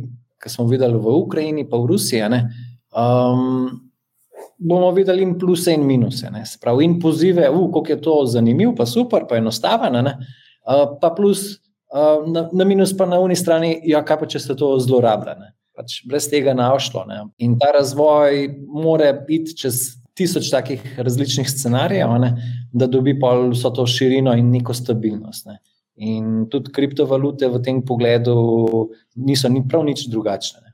ki 0.43 0.51
smo 0.51 0.67
videli 0.67 0.99
v 0.99 1.13
Ukrajini, 1.15 1.67
pa 1.69 1.79
v 1.79 1.93
Rusiji, 1.93 2.27
ne, 2.33 2.41
um, 2.91 3.69
bomo 4.59 4.91
videli 4.97 5.23
in 5.23 5.37
pluse 5.39 5.75
in 5.75 5.85
minuse. 5.87 6.27
Sprav, 6.51 6.81
in 6.83 6.99
pozive, 6.99 7.47
kako 7.47 7.85
je 7.89 8.01
to 8.03 8.17
zanimivo, 8.27 8.75
pa 8.75 8.87
super, 8.87 9.29
pa 9.29 9.39
enostavno, 9.39 10.03
uh, 10.03 10.97
pa 10.99 11.13
plus 11.15 11.61
uh, 11.95 12.27
na, 12.27 12.49
na 12.53 12.65
minus, 12.65 12.97
pa 12.97 13.07
na 13.07 13.21
uni 13.23 13.37
strani, 13.37 13.77
ja, 13.87 14.03
kaj 14.03 14.19
pa 14.25 14.27
če 14.27 14.43
ste 14.43 14.59
to 14.59 14.73
zlorabljali. 14.83 15.53
Pač 15.77 16.01
brez 16.09 16.27
tega 16.33 16.57
ne 16.57 16.67
ošlo. 16.73 17.05
Ne. 17.07 17.21
In 17.39 17.59
ta 17.61 17.69
razvoj 17.77 18.49
mora 18.67 19.13
iti 19.29 19.55
čez 19.55 20.01
tisoč 20.17 20.51
takih 20.51 20.83
različnih 20.99 21.49
scenarijev, 21.51 22.15
ne, 22.21 22.33
da 22.73 22.87
dobi 22.87 23.15
vso 23.53 23.71
to 23.71 23.87
širino 23.87 24.35
in 24.37 24.51
neko 24.51 24.75
stabilnost. 24.75 25.47
Ne. 25.47 25.59
In 25.97 26.47
tudi 26.53 26.73
kriptovalute 26.73 27.49
v 27.49 27.61
tem 27.65 27.83
pogledu 27.85 28.37
niso 29.17 29.49
ni 29.49 29.63
prav 29.69 29.85
nič 29.85 30.07
drugačne. 30.13 30.61
Ne. 30.61 30.73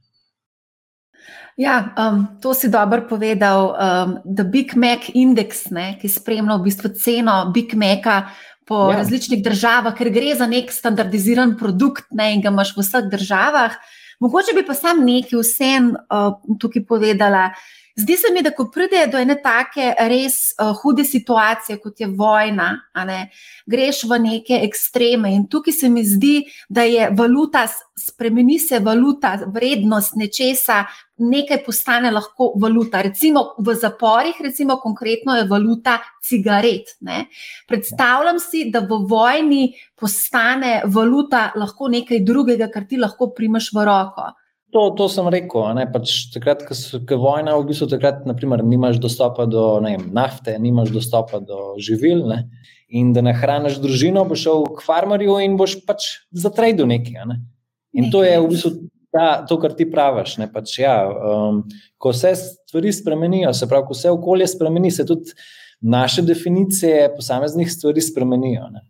Ja, 1.57 1.93
um, 1.99 2.41
to 2.41 2.55
si 2.55 2.71
dobro 2.73 3.05
povedal. 3.09 3.77
Um, 3.77 4.19
the 4.25 4.45
Big 4.45 4.73
Mac 4.75 5.11
Index, 5.15 5.69
ne, 5.71 5.99
ki 6.01 6.09
spremlja 6.09 6.57
v 6.57 6.65
bistvu 6.65 6.95
ceno 6.97 7.53
Big 7.53 7.77
Maca 7.77 8.33
po 8.65 8.89
ja. 8.89 9.03
različnih 9.03 9.43
državah, 9.45 9.93
ker 9.99 10.09
gre 10.15 10.33
za 10.39 10.49
nek 10.49 10.73
standardiziran 10.73 11.59
produkt 11.61 12.09
ne, 12.11 12.33
in 12.33 12.41
ga 12.41 12.49
imaš 12.55 12.73
v 12.77 12.87
vseh 12.87 13.11
državah. 13.13 13.77
Mogoče 14.23 14.57
bi 14.57 14.65
pa 14.65 14.75
sam 14.75 15.05
nekaj 15.05 15.43
vsem 15.43 15.93
uh, 15.93 16.41
tukaj 16.57 16.87
povedala. 16.89 17.51
Zdi 17.97 18.17
se 18.17 18.33
mi, 18.33 18.43
da 18.43 18.51
ko 18.57 18.71
pride 18.73 19.05
do 19.13 19.19
ene 19.21 19.37
take 19.43 19.91
res 20.09 20.55
uh, 20.57 20.73
hude 20.81 21.05
situacije, 21.05 21.77
kot 21.83 22.01
je 22.01 22.09
vojna, 22.09 22.71
ne, 23.05 23.19
greš 23.69 24.05
v 24.09 24.19
neke 24.23 24.63
ekstreme. 24.65 25.35
In 25.37 25.45
tukaj 25.53 25.77
se 25.77 25.91
mi 25.93 26.05
zdi, 26.07 26.39
da 26.69 26.87
je 26.89 27.11
valuta, 27.13 27.67
spremeni 27.99 28.59
se 28.59 28.81
valuta, 28.81 29.35
vrednost 29.47 30.17
nečesa, 30.17 30.83
nekaj 31.23 31.61
postane 31.67 32.11
lahko 32.11 32.53
valuta. 32.57 33.03
Recimo 33.05 33.45
v 33.59 33.75
zaporih, 33.77 34.41
recimo 34.41 34.79
konkretno 34.81 35.37
je 35.37 35.47
valuta 35.49 35.99
cigaret. 36.25 36.97
Ne. 37.01 37.27
Predstavljam 37.69 38.41
si, 38.41 38.71
da 38.73 38.81
v 38.81 39.03
vojni 39.09 39.67
postane 40.01 40.81
valuta 40.87 41.51
lahko 41.57 41.93
nekaj 41.93 42.25
drugega, 42.25 42.73
kar 42.73 42.89
ti 42.89 42.97
lahko 42.97 43.35
primaš 43.37 43.69
v 43.77 43.85
roko. 43.85 44.33
To, 44.73 44.89
to 44.97 45.05
sem 45.13 45.27
rekel. 45.29 45.77
Pač 45.93 46.33
takrat, 46.33 46.65
ko 46.65 46.73
je 46.73 47.21
vojna, 47.21 47.59
v 47.61 47.69
bistvu 47.69 47.91
takrat, 47.93 48.23
naprimer, 48.25 48.63
nimaš 48.65 48.97
dostopa 49.03 49.45
do 49.45 49.77
vem, 49.85 50.07
nafte, 50.17 50.57
nimaš 50.57 50.95
dostopa 50.95 51.43
do 51.45 51.75
živil. 51.77 52.25
Ne? 52.31 52.47
In 52.89 53.13
da 53.13 53.21
nahraniš 53.25 53.77
družino, 53.85 54.25
boš 54.29 54.47
šel 54.47 54.65
k 54.79 54.87
farmerju 54.87 55.37
in 55.45 55.59
boš 55.61 55.77
pač 55.85 56.09
zatredil 56.33 56.89
nekaj. 56.89 57.29
Ne? 57.29 57.43
In 57.93 58.09
to 58.13 58.25
je 58.25 58.39
v 58.41 58.49
bistvu 58.49 58.73
ta, 59.13 59.45
to, 59.45 59.61
kar 59.61 59.77
ti 59.77 59.85
praviš. 59.93 60.39
Pač, 60.55 60.79
ja, 60.81 60.97
um, 61.05 61.61
ko 62.01 62.15
se 62.17 62.33
stvari 62.41 62.95
spremenijo, 62.97 63.53
se 63.53 63.69
pravi, 63.69 63.91
ko 63.91 63.99
se 63.99 64.09
okolje 64.11 64.49
spremeni, 64.55 64.91
se 64.91 65.05
tudi 65.05 65.37
naše 65.83 66.25
definicije 66.25 67.11
posameznih 67.17 67.69
stvari 67.69 68.01
spremenijo. 68.01 68.71
Ne? 68.73 68.87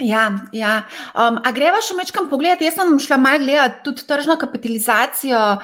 Ja, 0.00 0.48
ja. 0.52 0.84
Um, 1.16 1.38
a 1.40 1.52
greva 1.56 1.80
še 1.80 1.94
mečkam 1.96 2.28
pogled? 2.28 2.60
Jaz 2.60 2.74
sem 2.76 2.98
šla 3.00 3.16
malo 3.16 3.40
gledati 3.40 3.80
tudi 3.86 4.04
tržno 4.04 4.36
kapitalizacijo 4.36 5.56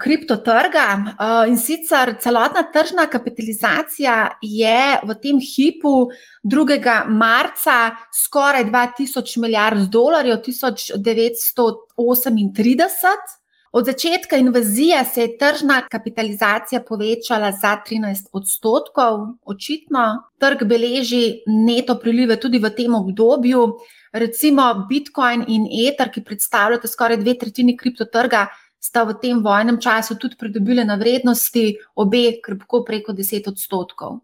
kriptotrga. 0.00 1.16
Uh, 1.16 1.48
in 1.48 1.56
sicer 1.60 2.16
celotna 2.20 2.62
tržna 2.72 3.06
kapitalizacija 3.08 4.36
je 4.44 5.00
v 5.00 5.14
tem 5.22 5.40
hipu 5.40 6.10
2. 6.44 7.08
marca 7.08 7.96
skoraj 8.12 8.64
2000 8.68 9.40
milijard 9.40 9.88
dolarjev, 9.88 10.44
1938. 10.44 13.39
Od 13.72 13.86
začetka 13.86 14.36
invazije 14.36 15.04
se 15.04 15.20
je 15.20 15.38
tržna 15.38 15.82
kapitalizacija 15.90 16.80
povečala 16.88 17.52
za 17.52 17.76
13 17.90 18.26
odstotkov, 18.32 19.18
očitno. 19.42 20.22
Trg 20.38 20.64
beleži 20.64 21.42
neto 21.46 21.94
prilive 21.98 22.36
tudi 22.40 22.58
v 22.58 22.70
tem 22.74 22.94
obdobju. 22.94 23.68
Recimo 24.12 24.86
Bitcoin 24.88 25.44
in 25.48 25.68
Ether, 25.86 26.10
ki 26.10 26.24
predstavljata 26.24 26.88
skoraj 26.88 27.20
dve 27.22 27.36
tretjini 27.38 27.76
kriptotrga, 27.76 28.48
sta 28.80 29.04
v 29.04 29.14
tem 29.22 29.42
vojnem 29.44 29.78
času 29.80 30.18
tudi 30.18 30.34
pridobili 30.40 30.84
na 30.84 30.96
vrednosti, 30.98 31.76
obe 31.94 32.40
krpko 32.42 32.82
preko 32.84 33.12
10 33.12 33.48
odstotkov. 33.52 34.18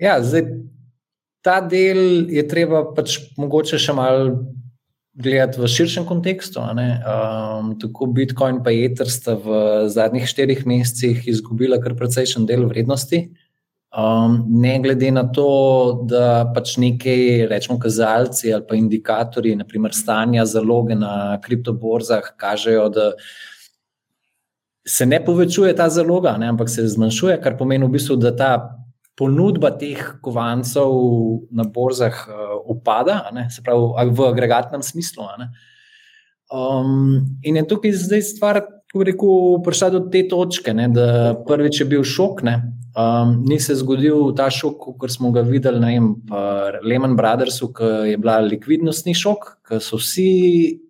Ja, 0.00 0.18
zdaj 0.22 0.48
ta 1.44 1.60
del 1.60 2.26
je 2.32 2.42
treba 2.48 2.82
pač 2.96 3.20
mogoče 3.38 3.78
še 3.78 3.94
malo 3.94 4.40
gledati 5.22 5.60
v 5.60 5.68
širšem 5.68 6.06
kontekstu. 6.06 6.60
Um, 6.60 7.74
tako 7.80 8.06
Bitcoin 8.06 8.60
in 8.60 8.84
Ether 8.84 9.10
sta 9.10 9.34
v 9.34 9.88
zadnjih 9.88 10.26
štirih 10.26 10.66
mesecih 10.66 11.28
izgubila 11.28 11.80
kar 11.80 11.94
precejšen 11.94 12.46
del 12.46 12.66
vrednosti. 12.66 13.30
Um, 13.90 14.44
ne 14.48 14.78
glede 14.78 15.10
na 15.10 15.24
to, 15.26 16.06
da 16.06 16.46
pač 16.54 16.76
nekaj, 16.78 17.46
rečemo, 17.50 17.78
kazalci 17.78 18.52
ali 18.54 18.62
pa 18.68 18.76
indikatorji, 18.78 19.56
naprimer 19.58 19.94
stanja 19.94 20.44
zaloge 20.46 20.94
na 20.94 21.40
kriptoborzah, 21.42 22.34
kažejo, 22.38 22.88
da 22.88 23.12
se 24.86 25.06
ne 25.06 25.18
povečuje 25.24 25.74
ta 25.76 25.88
zaloga, 25.90 26.36
ne, 26.38 26.48
ampak 26.48 26.70
se 26.70 26.86
zmanjšuje, 26.86 27.40
kar 27.42 27.58
pomeni 27.58 27.86
v 27.86 27.96
bistvu, 27.98 28.16
da 28.16 28.30
ta 28.36 28.52
ponudba 29.20 29.74
teh 29.76 30.00
kovancev 30.24 30.88
na 31.52 31.66
borzah 31.68 32.16
uh, 32.24 32.56
upada, 32.72 33.20
se 33.52 33.60
pravi 33.64 34.08
v 34.16 34.28
agregatnem 34.32 34.82
smislu. 34.82 35.28
Um, 36.50 37.36
in 37.44 37.60
je 37.60 37.66
tukaj 37.68 37.92
zdaj 38.06 38.22
stvar, 38.32 38.62
ko 38.90 39.04
rekel, 39.06 39.60
prišla 39.62 39.90
do 39.92 40.00
te 40.10 40.24
točke, 40.28 40.72
ne, 40.74 40.88
da 40.88 41.34
prvič 41.46 41.82
je 41.82 41.86
bil 41.92 42.02
šok, 42.06 42.40
ne, 42.48 42.56
um, 42.96 43.36
ni 43.46 43.60
se 43.62 43.76
zgodil 43.78 44.32
ta 44.38 44.48
šok, 44.50 44.88
kot 44.98 45.12
smo 45.12 45.30
ga 45.36 45.44
videli 45.46 45.82
na 45.82 45.92
Lehman 46.82 47.14
Brothersu, 47.18 47.70
ki 47.76 47.92
je 48.10 48.16
bila 48.18 48.40
likvidnostni 48.48 49.14
šok, 49.14 49.46
ki 49.68 49.82
so 49.84 50.00
vsi 50.00 50.32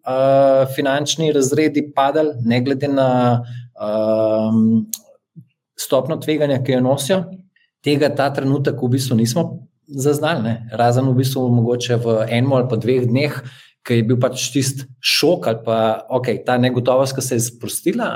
uh, 0.07 0.65
finančni 0.77 1.33
razredi 1.35 1.91
padali, 1.97 2.39
ne 2.47 2.63
glede 2.65 2.89
na 2.89 3.11
um, 3.75 4.87
stopno 5.77 6.17
tveganja, 6.23 6.63
ki 6.65 6.79
jo 6.79 6.81
nosijo. 6.87 7.23
Tega 7.85 8.11
ta 8.13 8.29
trenutek 8.35 8.81
v 8.83 8.93
bistvu 8.97 9.17
nismo 9.17 9.67
zaznali, 9.89 10.43
ne? 10.45 10.55
razen 10.77 11.09
v 11.11 11.17
bistvu 11.19 11.49
mogoče 11.51 11.97
v 11.97 12.17
enem 12.29 12.53
ali 12.53 12.69
pa 12.71 12.79
dveh 12.79 13.07
dneh, 13.09 13.37
ki 13.87 14.01
je 14.01 14.07
bil 14.07 14.19
pač 14.21 14.51
čist 14.53 14.85
šok 15.01 15.49
ali 15.49 15.63
pa 15.65 15.79
okay, 16.13 16.43
ta 16.45 16.59
negotovost, 16.61 17.17
ki 17.17 17.25
se 17.25 17.39
je 17.39 17.47
sprostila. 17.49 18.13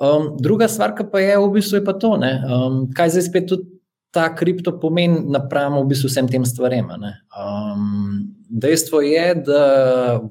Um, 0.00 0.34
druga 0.40 0.68
stvar, 0.68 0.96
ki 0.96 1.04
pa 1.12 1.20
je 1.20 1.36
v 1.36 1.52
bistvu 1.58 1.80
je 1.80 1.84
pa 1.84 1.92
to, 1.92 2.16
um, 2.16 2.88
kaj 2.96 3.14
zdaj 3.14 3.28
spet 3.28 3.50
tudi 3.52 3.68
ta 4.10 4.26
kripto 4.34 4.74
pomeni 4.80 5.22
napram 5.30 5.78
v 5.78 5.86
bistvu 5.92 6.10
vsem 6.10 6.28
tem 6.28 6.44
stvarem. 6.44 6.88
Um, 6.90 8.34
dejstvo 8.50 9.00
je, 9.06 9.34
da 9.46 9.64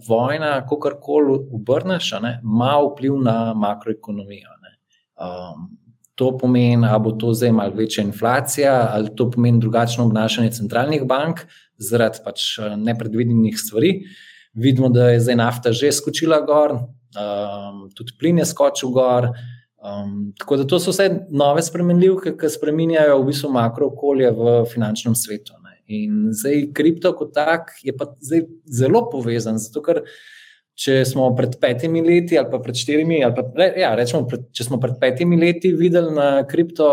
vojna, 0.08 0.66
kako 0.68 0.98
koli 1.02 1.38
obrneš, 1.56 2.12
ima 2.44 2.74
vpliv 2.84 3.22
na 3.24 3.54
makroekonomijo. 3.54 4.58
Um, 5.20 5.70
To 6.20 6.34
pomeni, 6.38 6.84
da 6.84 6.98
bo 7.00 7.14
to 7.16 7.32
zdaj 7.34 7.52
malo 7.56 7.78
večja 7.80 8.04
inflacija, 8.04 8.74
ali 8.92 9.14
to 9.16 9.30
pomeni 9.32 9.60
drugačno 9.60 10.06
obnašanje 10.06 10.52
centralnih 10.58 11.06
bank 11.08 11.46
zaradi 11.80 12.20
pač 12.26 12.58
eh, 12.60 12.76
nepredvidenih 12.78 13.56
stvari. 13.60 13.94
Vidimo, 14.54 14.90
da 14.90 15.10
je 15.14 15.22
zdaj 15.24 15.36
nafta 15.40 15.72
že 15.72 15.92
skočila 15.94 16.42
gor, 16.42 16.74
um, 16.74 17.86
tudi 17.96 18.16
plin 18.20 18.42
je 18.42 18.46
skočil 18.50 18.90
gor. 18.90 19.30
Um, 19.80 20.34
tako 20.38 20.58
da 20.60 20.66
to 20.68 20.80
so 20.80 20.92
vse 20.92 21.06
nove 21.32 21.62
spremenljivke, 21.64 22.34
ki 22.38 22.50
spremenjajo 22.52 23.22
v 23.22 23.28
bistvu 23.30 23.52
makro 23.56 23.88
okolje 23.94 24.32
v 24.36 24.56
finančnem 24.68 25.16
svetu. 25.16 25.56
Ne. 25.64 25.78
In 25.88 26.34
zdaj 26.36 26.66
kripto 26.76 27.14
kot 27.16 27.32
tak 27.38 27.72
je 27.84 27.96
pa 27.96 28.10
zdaj 28.20 28.44
zelo 28.68 29.06
povezan, 29.12 29.62
zato 29.62 29.82
ker 29.86 30.02
če 30.80 31.02
smo 31.08 31.28
pred 31.36 31.58
petimi 31.60 32.02
leti 32.06 32.38
ali 32.40 32.48
pa 32.52 32.60
pred 32.64 32.78
štirimi, 32.80 33.20
ali 33.26 33.36
pa 33.36 33.68
ja, 33.76 33.92
rečemo, 34.00 34.24
pred, 34.30 34.46
če 34.56 34.70
smo 34.70 34.80
pred 34.80 34.96
petimi 35.02 35.36
leti 35.40 35.74
videli 35.76 36.14
na 36.16 36.30
kripto 36.48 36.88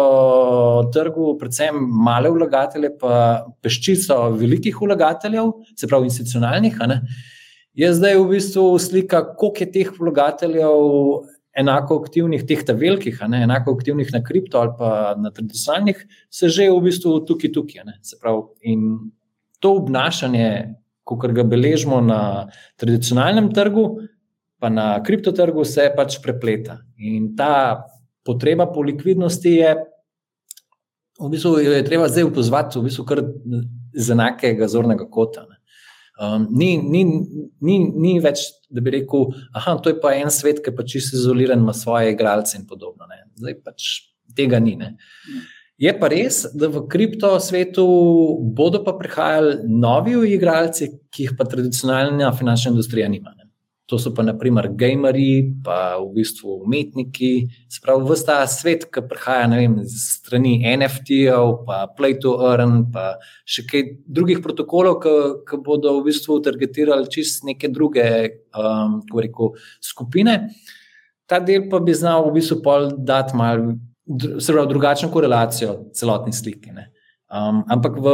trgu 0.95 1.37
predvsem 1.39 1.79
male 2.07 2.33
vlagatelje, 2.35 2.91
pa 2.99 3.47
peščico 3.63 4.19
velikih 4.35 4.81
vlagateljev, 4.83 5.55
se 5.79 5.91
pravi 5.91 6.11
institucionalnih, 6.11 6.83
je 7.77 7.93
zdaj 7.95 8.19
v 8.19 8.29
bistvu 8.35 8.67
slika, 8.83 9.23
koliko 9.37 9.65
je 9.65 9.73
teh 9.79 9.97
vlagateljev. 10.01 11.35
Enako 11.57 11.97
aktivnih, 12.03 12.43
teh 12.45 12.61
ta 12.69 12.75
velikih, 12.77 13.17
ne, 13.33 13.39
enako 13.47 13.73
aktivnih 13.79 14.11
na 14.13 14.19
kripto 14.21 14.59
ali 14.61 14.75
pa 14.77 15.15
na 15.17 15.31
tradicionalnih, 15.33 16.03
se 16.29 16.51
že 16.53 16.67
v 16.69 16.83
bistvu 16.85 17.15
tukaj, 17.25 17.49
tukaj. 17.55 17.95
Pravi, 18.21 18.43
in 18.69 18.83
to 19.65 19.71
obnašanje 19.79 20.75
kot 21.07 21.33
ga 21.37 21.45
beležimo 21.47 22.01
na 22.03 22.21
tradicionalnem 22.81 23.53
trgu, 23.55 23.87
pa 24.59 24.71
na 24.73 24.87
kriptotrgu, 25.05 25.65
se 25.69 25.91
pač 25.97 26.19
prepleta. 26.25 26.81
In 26.99 27.35
ta 27.37 27.85
potreba 28.27 28.67
po 28.67 28.83
likvidnosti 28.83 29.53
je, 29.53 29.75
v 31.21 31.29
bistvu, 31.33 31.59
je 31.63 31.85
treba 31.87 32.09
zdaj 32.11 32.27
upozoriti, 32.27 32.81
v 32.81 32.89
bistvu, 32.89 33.05
kar 33.07 33.23
z 33.95 34.17
enakega 34.17 34.69
zornega 34.69 35.07
kota. 35.11 35.47
Um, 36.17 36.47
ni, 36.51 36.79
ni, 36.81 37.05
ni, 37.61 37.77
ni 37.93 38.17
več, 38.25 38.49
da 38.73 38.81
bi 38.81 38.95
rekel, 38.95 39.29
da 39.53 39.77
je 39.93 39.99
pa 40.01 40.15
en 40.17 40.33
svet, 40.33 40.63
ki 40.65 40.73
je 40.73 40.77
pač 40.79 40.95
čisto 40.97 41.19
izoliran, 41.21 41.61
ima 41.61 41.77
svoje 41.77 42.15
igralce 42.15 42.57
in 42.57 42.65
podobno. 42.69 43.09
Ne. 43.11 43.27
Zdaj 43.37 43.59
pač 43.65 43.91
tega 44.37 44.61
ni. 44.65 44.79
Ne. 44.81 44.95
Je 45.77 45.93
pa 45.93 46.09
res, 46.09 46.41
da 46.57 46.71
v 46.73 46.87
kripto 46.89 47.35
svetu 47.37 47.85
bodo 48.57 48.81
pa 48.85 48.95
prihajali 48.97 49.59
novi 49.69 50.15
igralci, 50.33 50.89
ki 51.13 51.27
jih 51.27 51.35
pa 51.37 51.45
tradicionalna 51.45 52.31
finančna 52.33 52.73
industrija 52.73 53.09
nima. 53.13 53.35
Ne. 53.37 53.45
To 53.93 53.99
so 54.01 54.11
pa 54.17 54.25
naprimer 54.25 54.71
gameri, 54.75 55.45
pa 55.63 55.99
v 56.01 56.09
bistvu 56.17 56.57
umetniki, 56.65 57.47
spravo 57.71 58.09
vse 58.09 58.25
ta 58.27 58.39
svet, 58.51 58.89
ki 58.91 59.03
prihaja 59.07 59.51
vem, 59.53 59.77
z 59.85 60.01
strani 60.17 60.57
NFT-jev, 60.73 61.53
pa 61.69 61.85
Play 61.93 62.17
to 62.25 62.33
Earn, 62.49 62.89
pa 62.91 63.21
še 63.45 63.67
kaj 63.69 63.85
drugih 64.09 64.41
protokolov, 64.43 64.97
ki, 65.05 65.15
ki 65.47 65.61
bodo 65.63 65.93
v 66.01 66.07
bistvu 66.09 66.41
targetirali 66.43 67.13
čist 67.13 67.45
neke 67.47 67.69
druge 67.69 68.09
um, 68.57 69.03
rekel, 69.13 69.53
skupine. 69.85 70.41
Ta 71.29 71.39
del 71.39 71.69
pa 71.69 71.79
bi 71.85 71.95
znal 71.95 72.27
v 72.31 72.41
bistvu 72.41 72.65
dati 72.97 73.37
malo 73.39 73.77
pravi, 74.07 74.69
drugačno 74.69 75.11
korelacijo 75.11 75.79
celotni 75.95 76.33
sliki. 76.33 76.71
Um, 77.27 77.65
ampak 77.69 77.97
v 77.99 78.11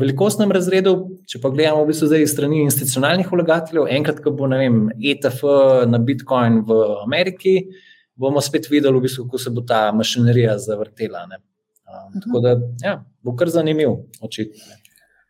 velikostnem 0.00 0.50
razredu, 0.50 0.96
če 1.30 1.38
pa 1.42 1.52
gledamo 1.54 1.84
v 1.84 1.92
bistvu 1.92 2.08
zdaj 2.10 2.26
strani 2.26 2.64
institucionalnih 2.64 3.28
vlagateljev, 3.30 3.86
enkrat, 3.94 4.18
ko 4.24 4.32
bo 4.34 4.48
vem, 4.50 4.88
ETF 4.98 5.44
na 5.86 6.00
Bitcoin 6.02 6.64
v 6.66 6.80
Ameriki, 7.04 7.60
bomo 8.18 8.42
spet 8.42 8.66
videli, 8.70 8.98
v 8.98 9.06
bistvu, 9.06 9.28
kako 9.28 9.38
se 9.38 9.52
bo 9.54 9.62
ta 9.62 9.92
mašinerija 9.94 10.58
zavrtela. 10.58 11.22
Um, 11.30 12.18
tako 12.24 12.42
da 12.42 12.56
ja, 12.82 12.96
bo 13.22 13.36
kar 13.38 13.52
zanimiv, 13.54 13.94
očitno. 14.18 14.82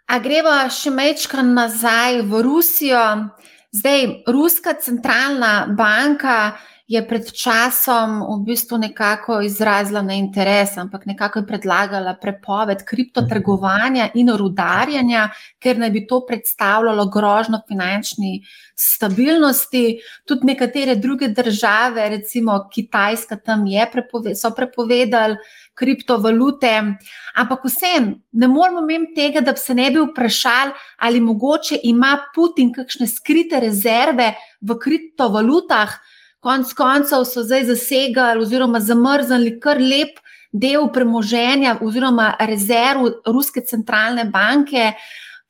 A 0.06 0.20
greva 0.22 0.62
še 0.70 0.92
mečka 0.94 1.42
nazaj 1.42 2.22
v 2.30 2.40
Rusijo. 2.46 3.04
Zdaj, 3.76 4.06
Ruska 4.32 4.76
centralna 4.80 5.66
banka 5.76 6.56
je 6.86 7.00
pred 7.02 7.26
časom 7.34 8.20
v 8.22 8.44
bistvu 8.46 8.78
nekako 8.78 9.40
izrazila 9.42 10.02
na 10.06 10.14
interes, 10.14 10.76
ampak 10.78 11.06
nekako 11.06 11.42
je 11.42 11.46
predlagala 11.46 12.14
prepoved 12.14 12.84
kriptotrgovanja 12.86 14.12
in 14.14 14.30
rudarjanja, 14.30 15.26
ker 15.58 15.80
naj 15.82 15.90
bi 15.90 16.04
to 16.06 16.20
predstavljalo 16.26 17.08
grožno 17.10 17.60
finančni 17.68 18.44
stabilnosti. 18.78 19.98
Tudi 20.24 20.46
nekatere 20.46 20.94
druge 20.94 21.28
države, 21.28 22.08
recimo 22.08 22.68
Kitajska, 22.70 23.36
tam 23.36 23.66
prepove, 23.92 24.34
so 24.34 24.54
prepovedali. 24.54 25.36
Kriptovalute, 25.76 26.70
ampak 27.36 27.64
vsem 27.68 28.14
ne 28.32 28.48
moramo 28.48 28.80
imeti 28.80 29.14
tega, 29.14 29.42
da 29.44 29.52
bi 29.52 29.58
se 29.60 29.74
ne 29.74 29.90
bi 29.90 30.00
vprašali, 30.00 30.72
ali 30.96 31.20
mogoče 31.20 31.76
ima 31.82 32.16
Putin 32.34 32.72
kakšne 32.72 33.06
skrite 33.06 33.60
rezerve 33.60 34.30
v 34.62 34.78
kriptovalutah, 34.80 35.92
Konec 36.46 36.72
koncev 36.78 37.24
so 37.26 37.42
zdaj 37.42 37.64
zasegali 37.66 38.38
oziroma 38.44 38.78
zamrznili 38.80 39.56
kar 39.58 39.80
lep 39.82 40.20
del 40.52 40.84
premoženja 40.94 41.72
oziroma 41.82 42.28
rezerv 42.38 43.08
Ruske 43.26 43.64
centralne 43.66 44.28
banke, 44.30 44.92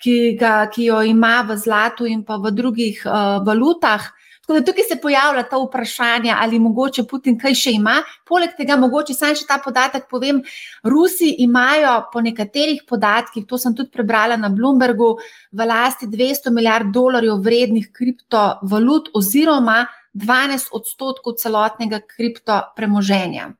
ki, 0.01 0.15
ga, 0.41 0.55
ki 0.73 0.87
jo 0.89 1.03
ima 1.05 1.43
v 1.45 1.57
zlatu 1.61 2.09
in 2.09 2.23
pa 2.25 2.39
v 2.41 2.53
drugih 2.57 3.03
uh, 3.05 3.43
valutah. 3.45 4.07
Tako 4.47 4.57
da 4.57 4.65
tukaj 4.65 4.87
se 4.89 4.97
pojavlja 5.03 5.43
ta 5.51 5.59
vprašanje, 5.59 6.33
ali 6.33 6.63
mogoče 6.63 7.05
Putin 7.11 7.37
kaj 7.37 7.55
še 7.59 7.75
ima. 7.77 7.99
Poleg 8.25 8.57
tega, 8.57 8.79
mogoče 8.81 9.13
sam 9.13 9.35
še 9.37 9.45
ta 9.45 9.59
podatek 9.61 10.07
povem, 10.09 10.41
Rusi 10.87 11.33
imajo 11.45 11.97
po 12.13 12.25
nekaterih 12.25 12.87
podatkih, 12.89 13.45
to 13.45 13.59
sem 13.59 13.77
tudi 13.77 13.93
prebrala 13.93 14.41
na 14.41 14.49
Bloombergu, 14.49 15.17
v 15.53 15.69
lasti 15.69 16.09
200 16.09 16.55
milijard 16.55 16.89
dolarjev 16.95 17.43
vrednih 17.43 17.91
kriptovalut 17.93 19.13
oziroma 19.19 19.83
12 20.17 20.73
odstotkov 20.73 21.37
celotnega 21.37 22.01
kripto 22.01 22.61
premoženja. 22.77 23.51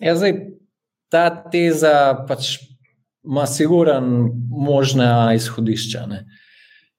Ja, 0.00 0.14
zdaj, 0.16 0.38
ta 1.12 1.28
teza 1.52 2.24
pač 2.28 2.56
ima 3.24 3.46
siguren 3.46 4.30
možne 4.50 5.08
izhodišča. 5.36 6.06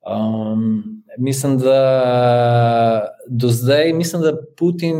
Um, 0.05 1.03
mislim, 1.17 1.57
da 1.57 3.09
do 3.27 3.49
zdaj, 3.49 3.93
mislim, 3.93 4.21
da 4.21 4.37
Putin 4.57 4.97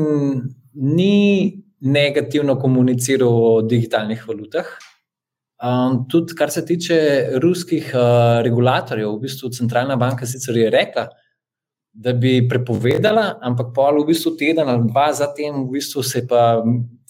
ni 0.74 1.62
negativno 1.80 2.60
komuniciral 2.60 3.30
o 3.30 3.62
digitalnih 3.62 4.28
valutah. 4.28 4.66
Um, 5.64 6.04
tudi, 6.10 6.36
kar 6.36 6.52
se 6.52 6.66
tiče 6.66 6.98
ruskih 7.42 7.92
uh, 7.94 8.42
regulatorjev, 8.44 9.14
v 9.16 9.22
bistvu 9.24 9.50
centralna 9.56 9.96
banka 9.96 10.28
sicer 10.28 10.58
je 10.58 10.70
rekla, 10.70 11.08
da 11.96 12.14
bi 12.14 12.42
prepovedala, 12.50 13.38
ampak 13.42 13.72
pol 13.76 14.02
v 14.04 14.10
bistvu 14.12 14.36
teden 14.36 14.68
ali 14.68 14.90
dva 14.90 15.14
zatem 15.16 15.64
v 15.64 15.78
bistvu 15.78 16.04
se 16.04 16.20
je 16.20 16.28
pa 16.28 16.60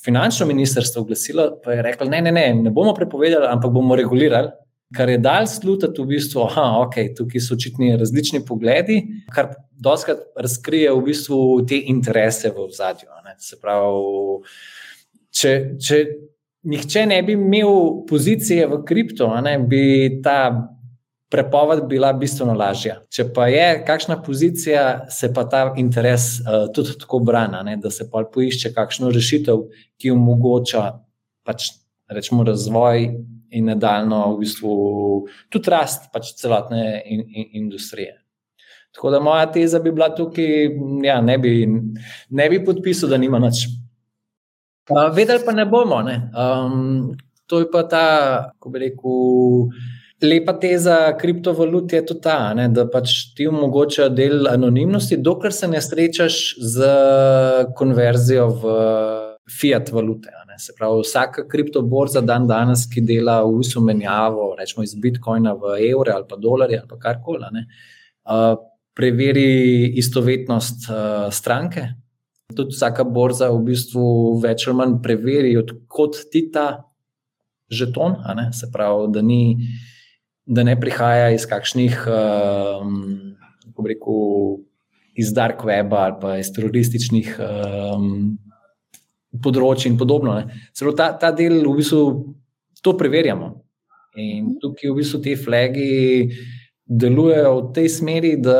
finančno 0.05 0.45
ministrstvo 0.45 1.01
oglasilo 1.01 1.47
in 1.65 1.71
je 1.71 1.81
reklo: 1.81 2.05
ne, 2.09 2.21
ne, 2.21 2.31
ne, 2.31 2.53
ne 2.53 2.71
bomo 2.71 2.93
prepovedali, 2.93 3.47
ampak 3.49 3.73
bomo 3.73 3.97
regulirali. 3.97 4.53
Kar 4.95 5.09
je 5.09 5.17
dal 5.17 5.47
slutiti, 5.49 6.01
v 6.01 6.05
bistvu, 6.13 6.45
da 6.53 6.67
okay, 6.85 7.09
tukaj 7.17 7.41
so 7.41 7.55
očitni 7.57 7.95
različni 7.97 8.43
pogledi, 8.45 8.99
kar 9.33 9.55
doskrat 9.73 10.21
razkrije 10.37 10.93
v 10.93 11.01
bistvu 11.07 11.39
te 11.67 11.81
interese 11.89 12.53
v 12.53 12.69
zadju. 12.69 13.09
Se 13.41 13.57
pravi, 13.59 14.45
če, 15.33 15.51
če 15.81 15.99
nihče 16.69 17.07
ne 17.09 17.17
bi 17.25 17.33
imel 17.33 18.05
pozicije 18.07 18.69
v 18.69 18.83
kripto, 18.85 19.27
ne, 19.41 19.57
bi 19.59 20.21
ta 20.23 20.53
prepoved 21.35 21.83
bila 21.89 22.13
bistveno 22.15 22.53
lažja. 22.55 23.01
Če 23.11 23.27
pa 23.35 23.49
je 23.51 23.67
kakšna 23.87 24.21
pozicija, 24.23 24.83
se 25.11 25.27
pa 25.35 25.43
ta 25.51 25.65
interes 25.77 26.37
uh, 26.39 26.69
tudi 26.75 26.95
tako 27.01 27.19
brani, 27.27 27.75
da 27.83 27.91
se 27.91 28.07
pa 28.11 28.23
poišče 28.33 28.71
kakšno 28.75 29.11
rešitev, 29.11 29.65
ki 29.99 30.13
omogoča 30.15 30.85
pač, 31.45 31.73
rečemo, 32.07 32.45
razvoj 32.47 33.09
in 33.55 33.67
nadaljno 33.67 34.21
v 34.33 34.39
bistvu 34.45 34.75
tudi 35.51 35.71
rast 35.71 36.07
pač 36.13 36.31
celotne 36.39 37.01
in, 37.03 37.25
in, 37.27 37.51
industrije. 37.65 38.15
Tako 38.95 39.11
da 39.11 39.19
moja 39.19 39.51
teza 39.51 39.81
bi 39.83 39.91
bila 39.91 40.07
tukaj, 40.15 40.69
ja, 41.03 41.19
ne, 41.21 41.35
ne 42.29 42.47
bi 42.49 42.63
podpisal, 42.63 43.11
da 43.11 43.19
nima 43.19 43.43
nič. 43.43 43.65
Uh, 44.87 45.09
vedeli 45.11 45.43
pa 45.43 45.51
ne 45.51 45.67
bomo. 45.67 45.99
Ne? 46.05 46.15
Um, 46.31 47.11
to 47.51 47.59
je 47.59 47.69
pa 47.71 47.83
ta, 47.91 48.07
ko 48.59 48.71
bi 48.71 48.87
rekel. 48.87 49.73
Lepa 50.23 50.53
teza 50.59 51.17
kriptovalut 51.19 51.93
je 51.93 51.99
tudi 52.05 52.21
ta, 52.23 52.53
ne, 52.55 52.69
da 52.71 52.85
pač 52.87 53.33
ti 53.35 53.47
omogoča 53.49 54.07
del 54.15 54.47
anonimnosti, 54.47 55.17
dokler 55.19 55.51
se 55.53 55.67
ne 55.67 55.81
srečaš 55.83 56.37
z 56.55 56.91
konverzijo 57.75 58.45
v 58.61 58.75
fiat 59.51 59.91
valute. 59.91 60.31
Se 60.57 60.71
pravi, 60.77 61.01
vsaka 61.03 61.43
kriptoborza 61.51 62.21
dan 62.23 62.47
danes, 62.47 62.85
ki 62.87 63.03
dela 63.03 63.41
v 63.43 63.57
bistvu 63.59 63.81
menjavo, 63.83 64.53
rečemo 64.55 64.85
iz 64.85 64.93
bitcoina 64.95 65.51
v 65.59 65.73
evre 65.89 66.13
ali 66.15 66.23
pa 66.29 66.37
dolarje 66.39 66.79
ali 66.79 66.99
karkoli, 67.01 67.65
uh, 68.23 68.55
preveri 68.95 69.91
istovetnost 69.99 70.87
uh, 70.87 71.27
stranke. 71.27 71.89
Tudi 72.55 72.71
vsaka 72.71 73.03
borza 73.03 73.49
v 73.51 73.65
bistvu 73.67 74.05
več 74.39 74.63
ali 74.69 74.77
manj 74.79 74.95
preveri, 75.03 75.57
odkot 75.59 76.23
ti 76.31 76.45
ta 76.55 76.85
žeton, 77.67 78.15
se 78.55 78.71
pravi, 78.71 79.11
da 79.11 79.21
ni 79.21 79.57
da 80.45 80.63
ne 80.63 80.75
prihaja 80.79 81.31
iz 81.33 81.45
kakšnih, 81.49 82.05
um, 82.07 83.35
kako 83.65 83.87
rekel, 83.89 84.23
iz 85.15 85.31
dark 85.33 85.63
weba 85.63 86.05
ali 86.05 86.17
pa 86.21 86.37
iz 86.37 86.51
terorističnih 86.53 87.37
um, 87.39 88.35
področji 89.41 89.91
in 89.91 89.97
podobno. 89.97 90.37
Celo 90.75 90.93
ta, 90.95 91.13
ta 91.19 91.31
del 91.35 91.61
v 91.63 91.75
bistvu 91.79 92.01
to 92.83 92.95
preverjamo. 92.99 93.53
In 94.21 94.55
tukaj 94.61 94.91
v 94.91 94.97
bistvu 95.01 95.21
te 95.23 95.35
flagi 95.39 96.29
delujejo 96.85 97.55
v 97.57 97.71
tej 97.75 97.89
smeri, 97.91 98.35
da 98.39 98.59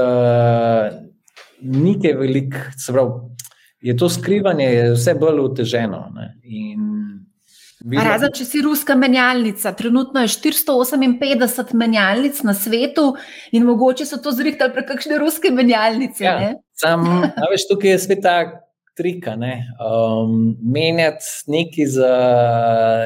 ni 1.62 1.95
kaj 2.02 2.17
velik, 2.19 2.58
se 2.76 2.95
pravi. 2.95 3.36
Je 3.86 3.93
to 3.93 4.10
skrivanje 4.10 4.65
je 4.65 4.86
vse 4.95 5.13
bolj 5.19 5.43
oteženo. 5.43 6.02
In 6.43 6.95
Razen, 7.84 8.32
če 8.34 8.46
si 8.48 8.62
ruska 8.64 8.96
menjalnica, 8.96 9.74
trenutno 9.76 10.22
je 10.24 10.32
458 10.32 11.74
menjalnic 11.76 12.40
na 12.48 12.54
svetu 12.56 13.10
in 13.52 13.66
mogoče 13.68 14.08
so 14.08 14.18
to 14.24 14.32
zrihtali 14.32 14.72
prek 14.74 14.88
kakšne 14.94 15.20
ruske 15.20 15.52
menjalnice. 15.52 16.24
Ja, 16.24 16.54
sam, 16.74 17.04
veš, 17.52 17.68
tukaj 17.70 17.92
je 17.92 18.00
spet 18.06 18.24
ta 18.24 18.38
trika. 18.96 19.36
Ne? 19.36 19.68
Um, 19.76 20.56
menjati 20.64 21.52
nekaj 21.52 21.92
za 21.98 22.14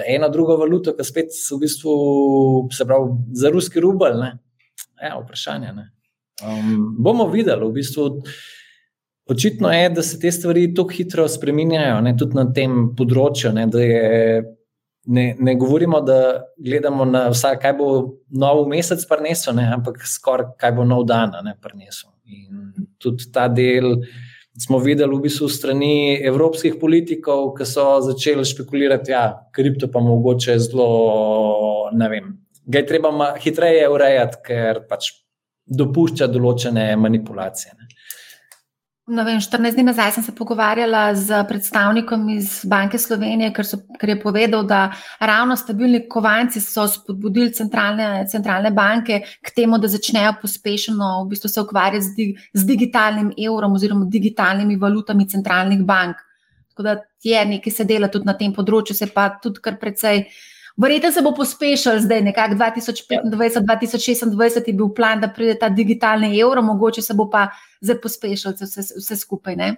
eno 0.07 0.29
drugo 0.29 0.59
valuto, 0.61 0.93
ki 0.95 1.07
spet 1.07 1.33
v 1.33 1.59
bistvu 1.65 1.95
se 2.71 2.85
pravi 2.85 3.17
za 3.33 3.49
ruski 3.49 3.81
rubel. 3.83 4.21
Ja, 5.01 5.17
vprašanje. 5.17 5.73
Um, 6.45 6.95
bomo 6.99 7.27
videli, 7.33 7.65
v 7.65 7.81
bistvu. 7.81 8.09
Očitno 9.29 9.69
je, 9.69 9.89
da 9.93 10.01
se 10.01 10.17
te 10.19 10.31
stvari 10.33 10.71
tako 10.73 10.89
hitro 10.89 11.27
spremenjajo, 11.29 11.99
tudi 12.17 12.37
na 12.37 12.47
tem 12.53 12.87
področju. 12.97 13.51
Ne, 13.53 13.67
da 13.69 13.83
je 13.83 14.39
ne, 15.05 15.35
ne 15.39 15.55
govorimo, 15.55 16.01
da 16.01 16.43
gledamo 16.57 17.05
na 17.05 17.27
vse, 17.29 17.55
kaj 17.61 17.73
bo 17.77 17.89
nov 18.29 18.65
mesec 18.69 19.05
prinesel, 19.09 19.55
ne, 19.55 19.69
ampak 19.73 20.01
skoraj 20.07 20.53
kaj 20.59 20.75
bo 20.77 20.87
nov 20.87 21.05
dan 21.09 21.33
prinesel. 21.61 22.11
In 22.29 22.73
tudi 22.99 23.31
ta 23.33 23.47
del 23.47 24.01
smo 24.59 24.79
videli 24.83 25.15
v 25.15 25.23
bistvu 25.23 25.47
strani 25.49 26.19
evropskih 26.19 26.75
politikov, 26.81 27.53
ki 27.57 27.65
so 27.65 27.85
začeli 28.03 28.45
špekulirati, 28.45 29.11
da 29.11 29.15
ja, 29.15 29.23
kripto 29.55 29.87
pa 29.91 30.01
mogoče 30.03 30.57
zelo, 30.59 30.89
ne 31.95 32.09
vem, 32.11 32.33
ga 32.65 32.83
je 32.83 32.89
treba 32.89 33.33
hitreje 33.39 33.87
urejati, 33.89 34.43
ker 34.45 34.83
pač 34.89 35.13
dopušča 35.69 36.27
določene 36.27 36.91
manipulacije. 36.99 37.73
Ne. 37.77 37.87
No, 39.09 39.23
vem, 39.25 39.39
14 39.41 39.73
dni 39.73 39.83
nazaj 39.87 40.11
sem 40.11 40.23
se 40.23 40.31
pogovarjala 40.37 41.15
z 41.17 41.39
predstavnikom 41.49 42.27
iz 42.29 42.59
Banke 42.69 42.99
Slovenije, 43.01 43.49
ker, 43.55 43.65
so, 43.65 43.79
ker 43.97 44.11
je 44.11 44.15
povedal, 44.21 44.67
da 44.69 44.83
ravno 45.17 45.55
stabilni 45.57 46.03
kovanci 46.09 46.61
so 46.61 46.85
spodbudili 46.87 47.49
centralne, 47.57 48.27
centralne 48.29 48.69
banke 48.71 49.23
k 49.41 49.55
temu, 49.55 49.79
da 49.81 49.89
začnejo 49.89 50.35
pospešeno 50.41 51.07
v 51.23 51.29
bistvu 51.31 51.49
se 51.49 51.61
ukvarjati 51.61 52.05
z, 52.05 52.13
di, 52.15 52.27
z 52.53 52.69
digitalnim 52.69 53.31
evrom 53.33 53.73
oziroma 53.79 54.05
digitalnimi 54.05 54.77
valutami 54.77 55.25
centralnih 55.29 55.81
bank. 55.89 56.21
Tako 56.69 56.85
da 56.85 56.95
je 57.23 57.45
nekaj 57.45 57.73
se 57.73 57.89
dela 57.89 58.11
tudi 58.13 58.29
na 58.29 58.37
tem 58.37 58.53
področju, 58.53 58.93
se 58.93 59.09
pa 59.09 59.31
tudi 59.41 59.65
kar 59.65 59.81
precej. 59.81 60.27
Verjetno 60.79 61.11
se 61.11 61.21
bo 61.21 61.33
pospešil 61.35 61.99
zdaj, 61.99 62.21
nekako 62.21 62.55
2025-2026 62.55 64.67
je 64.67 64.73
bil 64.73 64.93
plan, 64.95 65.21
da 65.21 65.27
pride 65.27 65.59
ta 65.59 65.69
digitalni 65.69 66.39
evro, 66.39 66.61
mogoče 66.61 67.01
se 67.01 67.13
bo 67.13 67.29
pa 67.29 67.47
zdaj 67.81 68.01
pospešil 68.01 68.51
vse, 68.61 68.81
vse 68.97 69.15
skupaj. 69.19 69.55
Ne? 69.55 69.75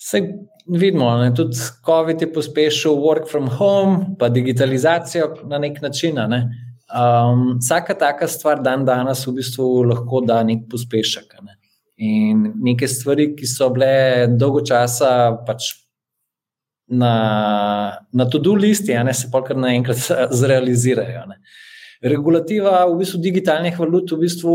Se 0.00 0.22
vidimo, 0.66 1.10
ne? 1.20 1.34
tudi 1.34 1.56
COVID 1.84 2.22
je 2.22 2.32
pospešil 2.32 2.96
work 2.96 3.28
from 3.30 3.48
home, 3.48 4.06
pa 4.18 4.28
digitalizacijo 4.28 5.34
na 5.44 5.58
nek 5.58 5.82
način. 5.82 6.14
Ne? 6.28 6.48
Um, 6.88 7.58
vsaka 7.58 7.94
taka 7.94 8.28
stvar 8.28 8.62
dan 8.62 8.84
danes 8.84 9.26
v 9.26 9.32
bistvu 9.36 9.82
lahko 9.92 10.20
da 10.24 10.42
nek 10.42 10.58
pospešek. 10.70 11.34
Ne? 11.42 11.60
In 12.00 12.54
neke 12.64 12.88
stvari, 12.88 13.36
ki 13.36 13.46
so 13.46 13.68
bile 13.76 14.26
dolgo 14.40 14.64
časa 14.64 15.36
pač 15.46 15.68
na, 16.90 17.98
na 18.12 18.26
to-do 18.26 18.54
listi, 18.58 18.94
ne, 19.04 19.14
se 19.14 19.30
pa 19.30 19.42
kar 19.46 19.58
naenkrat 19.58 20.00
zrealizirajo. 20.40 21.26
Ne. 21.30 21.38
Regulativa 22.02 22.82
v 22.88 22.98
bistvu 23.02 23.20
digitalnih 23.22 23.78
valut 23.78 24.10
v 24.10 24.24
bistvu 24.24 24.54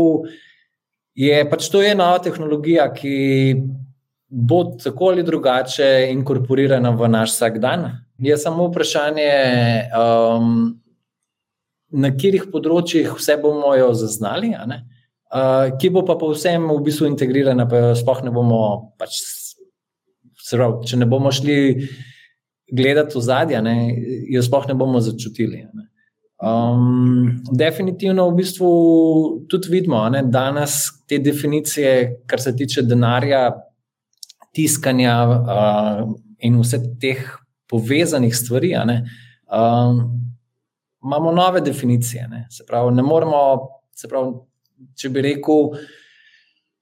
je 1.16 1.36
pač 1.48 1.68
to 1.72 1.80
je 1.80 1.94
nova 1.96 2.18
tehnologija, 2.20 2.90
ki 2.92 3.16
bo 4.28 4.64
tako 4.82 5.12
ali 5.14 5.24
drugače 5.24 6.10
inkorporirana 6.12 6.90
v 6.92 7.08
naš 7.08 7.36
vsak 7.36 7.60
dan. 7.62 7.86
Je 8.18 8.36
samo 8.36 8.66
vprašanje, 8.68 9.30
um, 9.96 10.74
na 11.96 12.10
katerih 12.12 12.48
področjih 12.52 13.14
vse 13.16 13.36
bomo 13.40 13.70
jo 13.76 13.92
zaznali, 13.96 14.50
uh, 14.56 15.70
ki 15.80 15.92
bo 15.94 16.02
pa 16.04 16.18
povsem 16.20 16.64
v 16.68 16.80
bistvu 16.84 17.08
integrirana, 17.12 17.68
pa 17.70 17.94
sploh 17.96 18.24
ne 18.26 18.34
bomo 18.34 18.60
pač. 19.00 19.22
Pravi, 20.46 20.86
če 20.86 21.00
ne 21.00 21.08
bomo 21.10 21.32
šli 21.34 21.56
gledati 22.72 23.18
v 23.18 23.22
zadje, 23.22 23.62
jo 24.30 24.42
sploh 24.42 24.66
ne 24.68 24.74
bomo 24.74 25.00
začutili. 25.00 25.66
Ne. 25.74 25.86
Um, 26.36 27.42
definitivno, 27.52 28.28
v 28.30 28.36
bistvu, 28.42 28.70
tudi 29.48 29.70
vidimo, 29.72 30.02
da 30.10 30.22
danes 30.22 30.84
te 31.08 31.18
definicije, 31.18 32.22
kar 32.26 32.40
se 32.40 32.52
tiče 32.56 32.82
denarja, 32.82 33.48
tiskanja 34.52 35.16
uh, 35.28 36.02
in 36.38 36.58
vse 36.60 36.80
teh 37.00 37.22
povezanih 37.70 38.36
stvari, 38.36 38.74
ne, 38.86 38.98
um, 39.48 40.02
imamo 41.04 41.32
nove 41.32 41.60
definicije. 41.60 42.28
Ne. 42.28 42.46
Se 42.50 42.64
pravi, 42.68 42.94
ne 42.94 43.02
moremo, 43.02 43.38
se 43.94 44.08
pravi, 44.08 44.34
če 44.96 45.08
bi 45.08 45.24
rekel 45.30 45.72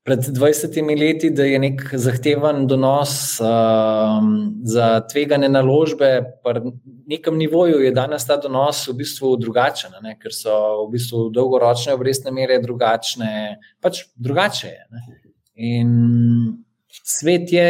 pred 0.04 0.20
20 0.20 0.98
leti, 1.00 1.30
da 1.30 1.44
je 1.44 1.58
nek 1.58 1.80
zahteven 1.96 2.66
donos 2.68 3.40
um, 3.40 4.34
za 4.64 5.00
tvegane 5.08 5.48
naložbe, 5.48 6.10
na 6.44 6.72
nekem 7.06 7.38
nivoju 7.40 7.80
je 7.80 7.92
danes 7.92 8.26
ta 8.26 8.36
donos 8.36 8.82
v 8.88 8.98
bistvu 9.00 9.36
drugačen, 9.40 9.96
ne? 10.04 10.18
ker 10.20 10.32
so 10.32 10.84
v 10.84 10.90
bistvu 10.92 11.30
dolgoročne 11.32 11.96
obrestne 11.96 12.34
mere 12.36 12.60
drugačne, 12.60 13.56
pač 13.80 14.04
drugače 14.16 14.68
je. 14.68 14.84
Ne? 14.92 15.02
In 15.72 15.90
svet, 17.00 17.52
je, 17.52 17.68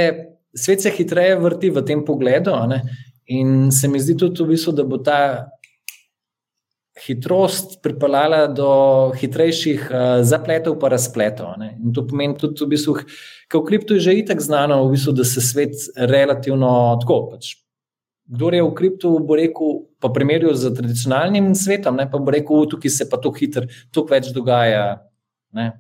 svet 0.59 0.83
se 0.83 0.91
hitreje 0.91 1.39
vrti 1.39 1.71
v 1.71 1.87
tem 1.87 2.03
pogledu, 2.05 2.57
ne? 2.67 2.83
in 3.31 3.71
se 3.71 3.89
mi 3.89 4.03
zdi 4.03 4.19
tudi, 4.19 4.43
v 4.43 4.57
bistvu, 4.57 4.75
da 4.75 4.89
bo 4.89 4.99
ta. 4.99 5.21
Hitrost 6.95 7.81
pripeljala 7.83 8.47
do 8.47 8.69
hitrejših 9.19 9.89
uh, 9.91 10.23
zapletov, 10.23 10.79
pa 10.79 10.93
razpletov. 10.93 11.57
Ne? 11.59 11.75
In 11.83 11.93
to 11.95 12.05
pomeni 12.07 12.37
tudi, 12.39 12.63
v 12.63 12.71
bistvu, 12.71 12.95
da 13.51 13.59
v 13.59 13.67
kriptu 13.67 13.99
je 13.99 14.07
že 14.07 14.15
itak 14.23 14.41
znano, 14.41 14.85
v 14.87 14.95
bistvu, 14.95 15.15
da 15.19 15.27
se 15.27 15.43
svet 15.43 15.75
relativno 15.99 16.95
tako. 17.03 17.35
Pač, 17.35 17.57
kdo 18.31 18.53
je 18.55 18.63
v 18.63 18.75
kriptu, 18.79 19.11
bo 19.27 19.37
rekel, 19.37 19.91
pa 20.01 20.09
primerjal 20.09 20.55
z 20.55 20.71
tradicionalnim 20.77 21.53
svetom, 21.59 21.99
ne? 21.99 22.07
pa 22.11 22.19
bo 22.19 22.31
rekel, 22.31 22.69
tukaj 22.71 22.91
se 22.91 23.09
pa 23.11 23.19
to 23.19 23.35
hitro, 23.35 23.67
tukaj 23.91 24.21
več 24.21 24.31
dogaja. 24.33 25.03
Ne? 25.53 25.73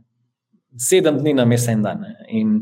Sedem 0.74 1.22
dni 1.22 1.38
na 1.38 1.46
mesec 1.46 1.78
en 1.78 1.86
dan. 1.86 2.02
Ne? 2.02 2.12
In 2.34 2.58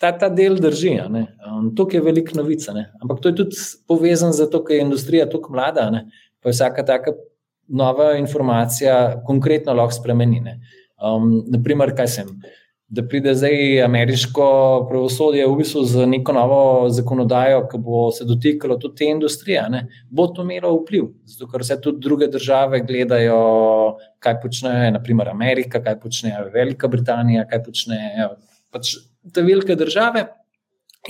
ta, 0.00 0.10
ta 0.16 0.32
del 0.32 0.56
drži. 0.56 0.96
Um, 0.96 1.70
to 1.76 1.86
je 1.92 2.00
velika 2.00 2.34
novica. 2.34 2.72
Ne? 2.72 2.88
Ampak 3.04 3.20
to 3.20 3.28
je 3.28 3.36
tudi 3.44 3.56
povezano 3.86 4.32
z 4.32 4.48
to, 4.48 4.64
ker 4.64 4.80
je 4.80 4.88
industrija 4.88 5.28
tako 5.30 5.52
mlada. 5.52 5.90
Ne? 5.92 6.08
Pa 6.40 6.50
je 6.50 6.56
vsaka 6.56 6.82
taka 6.82 7.14
nova 7.72 8.12
informacija 8.18 9.22
konkretno 9.26 9.74
lahko 9.74 9.96
spremeni. 9.96 10.42
Um, 11.02 11.40
naprimer, 11.50 11.94
kaj 11.96 12.08
sem. 12.08 12.34
Da 12.92 13.00
pride 13.08 13.32
zdaj 13.34 13.80
ameriško 13.86 14.46
pravosodje 14.88 15.46
v 15.48 15.54
bistvu 15.62 15.84
z 15.88 16.06
neko 16.06 16.34
novo 16.36 16.58
zakonodajo, 16.92 17.62
ki 17.70 17.80
bo 17.80 18.02
se 18.12 18.26
dotikalo 18.28 18.76
tudi 18.76 19.00
te 19.00 19.08
industrije, 19.08 19.62
ne? 19.72 19.86
bo 20.10 20.26
to 20.28 20.44
imelo 20.44 20.74
vpliv. 20.76 21.08
Zato, 21.24 21.48
ker 21.48 21.64
vse 21.64 21.78
tudi 21.80 22.04
druge 22.04 22.28
države 22.28 22.82
gledajo, 22.84 23.40
kaj 24.20 24.40
počne, 24.44 24.74
naprimer 24.92 25.32
Amerika, 25.32 25.80
kaj 25.80 25.96
počne 26.04 26.36
Velika 26.52 26.92
Britanija, 26.92 27.48
kaj 27.48 27.64
počnejo 27.64 28.34
pač 28.72 28.96
te 29.32 29.44
velike 29.44 29.76
države. 29.76 30.26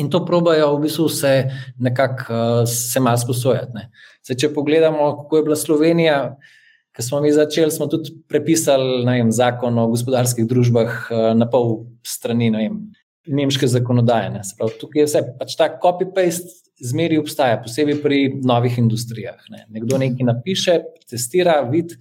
In 0.01 0.09
to 0.11 0.23
probajo 0.25 0.71
v 0.77 0.87
bistvu 0.87 1.09
se 1.13 1.33
nekako 1.79 2.33
uh, 2.33 2.69
se 2.69 3.01
malo 3.01 3.19
sposojati. 3.21 3.73
Ne. 3.75 3.91
Zdaj, 4.25 4.39
če 4.41 4.55
pogledamo, 4.55 5.11
kako 5.19 5.37
je 5.37 5.45
bila 5.49 5.57
Slovenija, 5.57 6.17
ki 6.97 7.05
smo 7.05 7.21
mi 7.21 7.33
začeli, 7.33 7.73
smo 7.73 7.89
tudi 7.93 8.15
prepisali 8.29 9.05
vem, 9.05 9.33
zakon 9.33 9.79
o 9.79 9.89
gospodarskih 9.93 10.49
družbah 10.49 10.97
uh, 11.11 11.29
na 11.37 11.49
pol 11.51 11.85
strani 12.09 12.49
vem, 12.55 12.81
nemške 13.29 13.69
zakonodaje. 13.69 14.33
Ne. 14.33 14.41
Pravi, 14.57 14.79
tukaj 14.81 15.05
je 15.05 15.09
vse, 15.11 15.25
pač 15.41 15.59
ta 15.61 15.69
copy-paste 15.83 16.63
zmeri 16.83 17.21
obstaja, 17.21 17.61
posebej 17.63 18.01
pri 18.03 18.23
novih 18.43 18.81
industrijah. 18.81 19.39
Ne. 19.53 19.67
Nekdo 19.77 20.01
nekaj 20.01 20.25
napiše, 20.27 20.81
testira, 21.05 21.61
vidi 21.69 22.01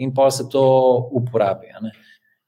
in 0.00 0.12
pa 0.14 0.28
se 0.30 0.44
to 0.48 0.62
uporabi. 1.16 1.72
Ne. 1.80 1.96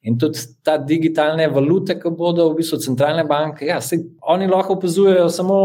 In 0.02 0.18
tudi 0.18 0.38
ta 0.66 0.76
digitalne 0.82 1.46
valute, 1.46 1.94
ki 1.94 2.10
bodo 2.18 2.48
v 2.50 2.58
bistvu 2.58 2.80
centralne 2.82 3.22
banke, 3.28 3.68
ja, 3.68 3.78
se, 3.80 4.00
oni 4.34 4.48
lahko 4.50 4.74
opazujejo 4.74 5.28
samo 5.30 5.58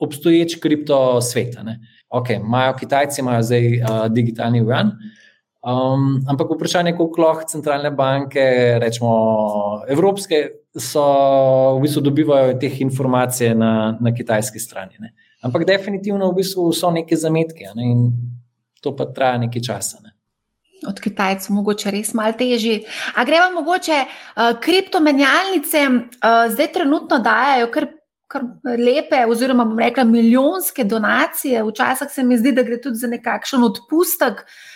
obstoječ 0.00 0.56
kripto 0.60 1.20
svet. 1.20 1.58
Okay, 2.08 2.40
imajo 2.40 2.78
Kitajci, 2.80 3.20
imajo 3.20 3.42
zdaj 3.44 3.68
uh, 3.76 4.06
digitalni 4.12 4.62
yuan. 4.64 4.94
Um, 5.66 6.22
ampak 6.30 6.54
vprašanje 6.54 6.94
je, 6.94 6.96
koliko 6.96 7.22
lahko 7.26 7.44
centralne 7.50 7.90
banke, 7.90 8.46
rečemo 8.80 9.12
evropske, 9.88 10.42
so 10.72 11.04
v 11.76 11.84
bistvu 11.84 12.06
dobivajo 12.08 12.56
teh 12.60 12.80
informacij 12.80 13.52
na, 13.54 13.98
na 14.00 14.14
kitajski 14.16 14.62
strani. 14.62 14.96
Ne. 15.00 15.12
Ampak 15.44 15.68
definitivno 15.68 16.32
v 16.32 16.40
bistvu 16.40 16.70
so 16.72 16.92
neke 16.94 17.16
zametke 17.20 17.68
ne, 17.76 17.92
in 17.92 18.04
to 18.80 18.96
pa 18.96 19.10
traja 19.12 19.44
nekaj 19.44 19.68
časa. 19.68 20.00
Ne 20.04 20.15
od 20.86 21.00
Kitajcev, 21.00 21.54
mogoče 21.54 21.90
res 21.90 22.14
malo 22.14 22.32
težji. 22.38 22.84
A 23.14 23.24
gremo 23.24 23.60
mogoče 23.60 24.00
uh, 24.04 24.60
kriptomenjalnice, 24.60 25.86
uh, 25.88 26.46
zdaj 26.52 26.72
trenutno 26.72 27.18
dajajo 27.18 27.70
kar, 27.74 27.88
kar 28.28 28.46
lepe, 28.78 29.24
oziroma 29.28 29.64
bom 29.64 29.78
rekla, 29.78 30.04
milijonske 30.04 30.84
donacije. 30.84 31.64
Včasih 31.64 32.12
se 32.12 32.24
mi 32.24 32.38
zdi, 32.38 32.52
da 32.52 32.62
gre 32.62 32.80
tudi 32.80 33.02
za 33.02 33.10
nekakšen 33.12 33.64
odpustek. 33.64 34.46
Uh, 34.46 34.66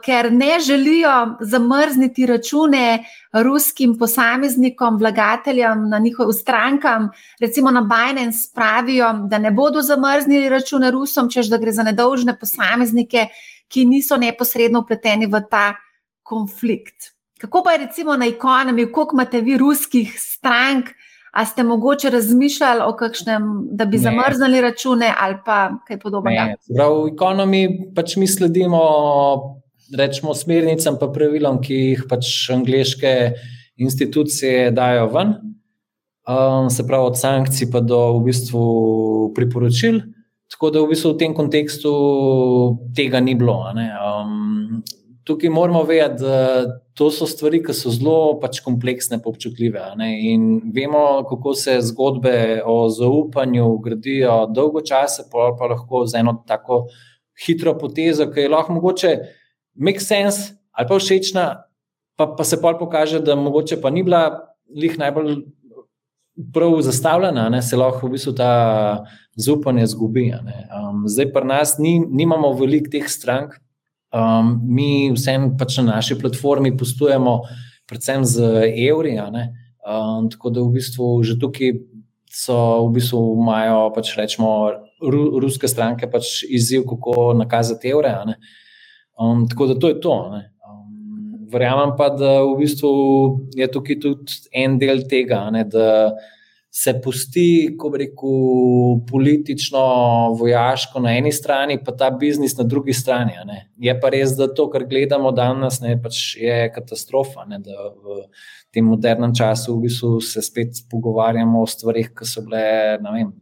ker 0.00 0.32
ne 0.32 0.60
želijo 0.64 1.36
zamrzniti 1.40 2.26
račune 2.26 3.04
ruskim 3.32 3.98
posameznikom, 3.98 4.96
vlagateljem 4.96 5.88
na 5.88 5.98
njihovim 5.98 6.32
strankam, 6.32 7.10
recimo 7.40 7.70
na 7.70 7.80
Binance, 7.80 8.48
pravijo, 8.54 9.12
da 9.12 9.38
ne 9.38 9.50
bodo 9.50 9.82
zamrznili 9.82 10.48
račune 10.48 10.90
Rusom, 10.90 11.28
čež 11.30 11.46
da 11.46 11.58
gre 11.58 11.72
za 11.72 11.82
nedolžne 11.82 12.38
posameznike, 12.38 13.26
ki 13.68 13.84
niso 13.84 14.16
neposredno 14.16 14.80
upleteni 14.84 15.26
v 15.26 15.42
ta 15.50 15.74
konflikt. 16.22 17.12
Kako 17.38 17.62
pa 17.62 17.72
je 17.72 17.84
recimo 17.86 18.16
na 18.16 18.26
ekonomiji, 18.26 18.92
koliko 18.92 19.16
imate 19.16 19.40
vi 19.40 19.56
ruskih 19.56 20.14
strank, 20.18 20.90
a 21.32 21.44
ste 21.46 21.62
mogoče 21.62 22.10
razmišljali 22.10 22.82
o 22.82 22.96
kakšnem, 22.96 23.42
da 23.70 23.84
bi 23.84 23.96
ne. 23.96 24.02
zamrznili 24.02 24.60
račune 24.60 25.12
ali 25.18 25.36
pa 25.44 25.70
kaj 25.86 26.00
podobnega? 26.00 26.56
V 26.68 27.12
ekonomiji 27.12 27.92
pač 27.94 28.16
mi 28.16 28.26
sledimo 28.26 28.80
rečemo, 29.96 30.34
smernicam 30.34 30.98
in 31.00 31.12
pravilom, 31.12 31.60
ki 31.62 31.74
jih 31.74 32.02
pač 32.08 32.50
angliške 32.52 33.14
institucije 33.76 34.70
dajo 34.70 35.06
ven. 35.14 35.34
Um, 36.28 36.68
se 36.70 36.84
pravi, 36.86 37.06
od 37.06 37.16
sankcij 37.18 37.70
pa 37.72 37.80
do 37.80 38.18
v 38.18 38.24
bistvu 38.28 38.64
priporočil. 39.34 40.02
Tako 40.48 40.70
da 40.72 40.80
v, 40.80 40.92
bistvu 40.94 41.12
v 41.12 41.18
tem 41.20 41.34
kontekstu 41.36 41.90
tega 42.96 43.20
ni 43.20 43.34
bilo. 43.36 43.58
Um, 43.68 44.80
tukaj 45.28 45.50
moramo 45.52 45.82
vedeti, 45.84 46.24
da 46.24 46.78
to 46.96 47.10
so 47.12 47.28
stvari, 47.28 47.60
ki 47.62 47.74
so 47.76 47.92
zelo 47.92 48.38
pač 48.40 48.62
kompleksne 48.64 49.18
in 49.20 49.26
občutljive. 49.28 49.82
In 50.30 50.46
vemo, 50.74 51.22
kako 51.28 51.52
se 51.54 51.76
zgodbe 51.90 52.62
o 52.64 52.88
zaupanju 52.88 53.68
gradijo 53.84 54.46
dolgo 54.54 54.80
časa, 54.80 55.28
pa, 55.30 55.52
pa 55.58 55.68
lahko 55.74 56.06
z 56.06 56.22
eno 56.22 56.38
tako 56.48 56.86
hitro 57.46 57.76
potezo, 57.78 58.30
ki 58.32 58.46
je 58.46 58.54
lahko 58.54 58.78
mogoče 58.80 59.18
make 59.76 60.00
sense 60.00 60.56
ali 60.78 60.86
pa 60.88 60.98
všečna, 60.98 61.44
pa, 62.16 62.26
pa 62.38 62.44
se 62.44 62.60
pa 62.62 62.72
pokaže, 62.78 63.20
da 63.20 63.34
mogoče 63.36 63.80
pa 63.82 63.90
ni 63.90 64.02
bila 64.02 64.54
lih 64.74 64.98
najbolj 64.98 65.40
prav 66.54 66.80
zastavljena, 66.86 67.48
ne, 67.50 67.62
se 67.62 67.76
lahko 67.76 68.06
v 68.06 68.14
bistvu 68.14 68.34
ta 68.38 68.50
zaupanje 69.38 69.86
zgubi. 69.86 70.32
Um, 70.34 71.06
zdaj 71.08 71.32
pa 71.32 71.44
nas 71.46 71.78
ni, 71.78 71.98
nimamo 72.00 72.52
veliko 72.58 72.90
teh 72.90 73.06
strank, 73.08 73.54
um, 74.12 74.58
mi 74.66 75.10
vsem 75.14 75.52
pač 75.58 75.78
na 75.78 75.94
naši 75.94 76.18
platformi 76.18 76.74
postujemo, 76.76 77.40
predvsem 77.88 78.26
z 78.26 78.50
evri. 78.88 79.14
Um, 79.18 80.28
tako 80.32 80.50
da 80.50 80.66
v 80.66 80.74
bistvu 80.76 81.22
že 81.22 81.38
tukaj 81.40 81.78
so, 82.28 82.84
v 82.88 82.98
bistvu 82.98 83.22
imajo 83.38 83.88
pač 83.94 84.12
rečemo, 84.18 84.52
ru, 85.00 85.24
ruske 85.40 85.70
stranke 85.70 86.10
pač 86.10 86.42
izziv, 86.44 86.84
kako 86.90 87.32
nakazati 87.38 87.94
evre. 87.94 88.14
Um, 89.18 89.46
tako 89.48 89.72
da 89.72 89.78
to 89.78 89.94
je 89.94 90.00
to. 90.00 90.16
Ne. 90.34 90.44
Verjamem 91.48 91.94
pa, 91.96 92.10
da 92.12 92.42
v 92.44 92.58
bistvu 92.58 92.90
je 93.56 93.70
tukaj 93.72 93.96
tudi 94.02 94.42
en 94.52 94.76
del 94.78 95.06
tega, 95.08 95.46
ne, 95.54 95.62
da 95.64 96.12
se 96.78 96.92
pusti, 97.02 97.74
ko 97.78 97.90
reko, 97.98 98.32
politično, 99.08 99.80
vojaško 100.38 101.00
na 101.02 101.16
eni 101.18 101.32
strani, 101.34 101.78
pa 101.84 101.94
ta 101.96 102.10
biznis 102.14 102.54
na 102.58 102.64
drugi 102.64 102.94
strani. 102.94 103.34
Je 103.82 103.94
pa 104.00 104.10
res, 104.14 104.36
da 104.38 104.46
to, 104.54 104.68
kar 104.70 104.84
gledamo 104.86 105.32
danes, 105.34 105.80
ne, 105.82 105.96
pač 106.02 106.36
je 106.38 106.60
katastrofa. 106.74 107.48
Ne, 107.50 107.58
da 107.64 107.90
v 107.90 108.20
tem 108.74 108.86
modernem 108.86 109.34
času 109.34 109.74
v 109.74 109.88
bistvu 109.88 110.12
se 110.22 110.44
spet 110.44 110.84
pogovarjamo 110.92 111.64
o 111.64 111.66
stvarih, 111.66 112.12
ki 112.14 112.28
so 112.28 112.44
bile 112.46 112.62
vem, 113.02 113.32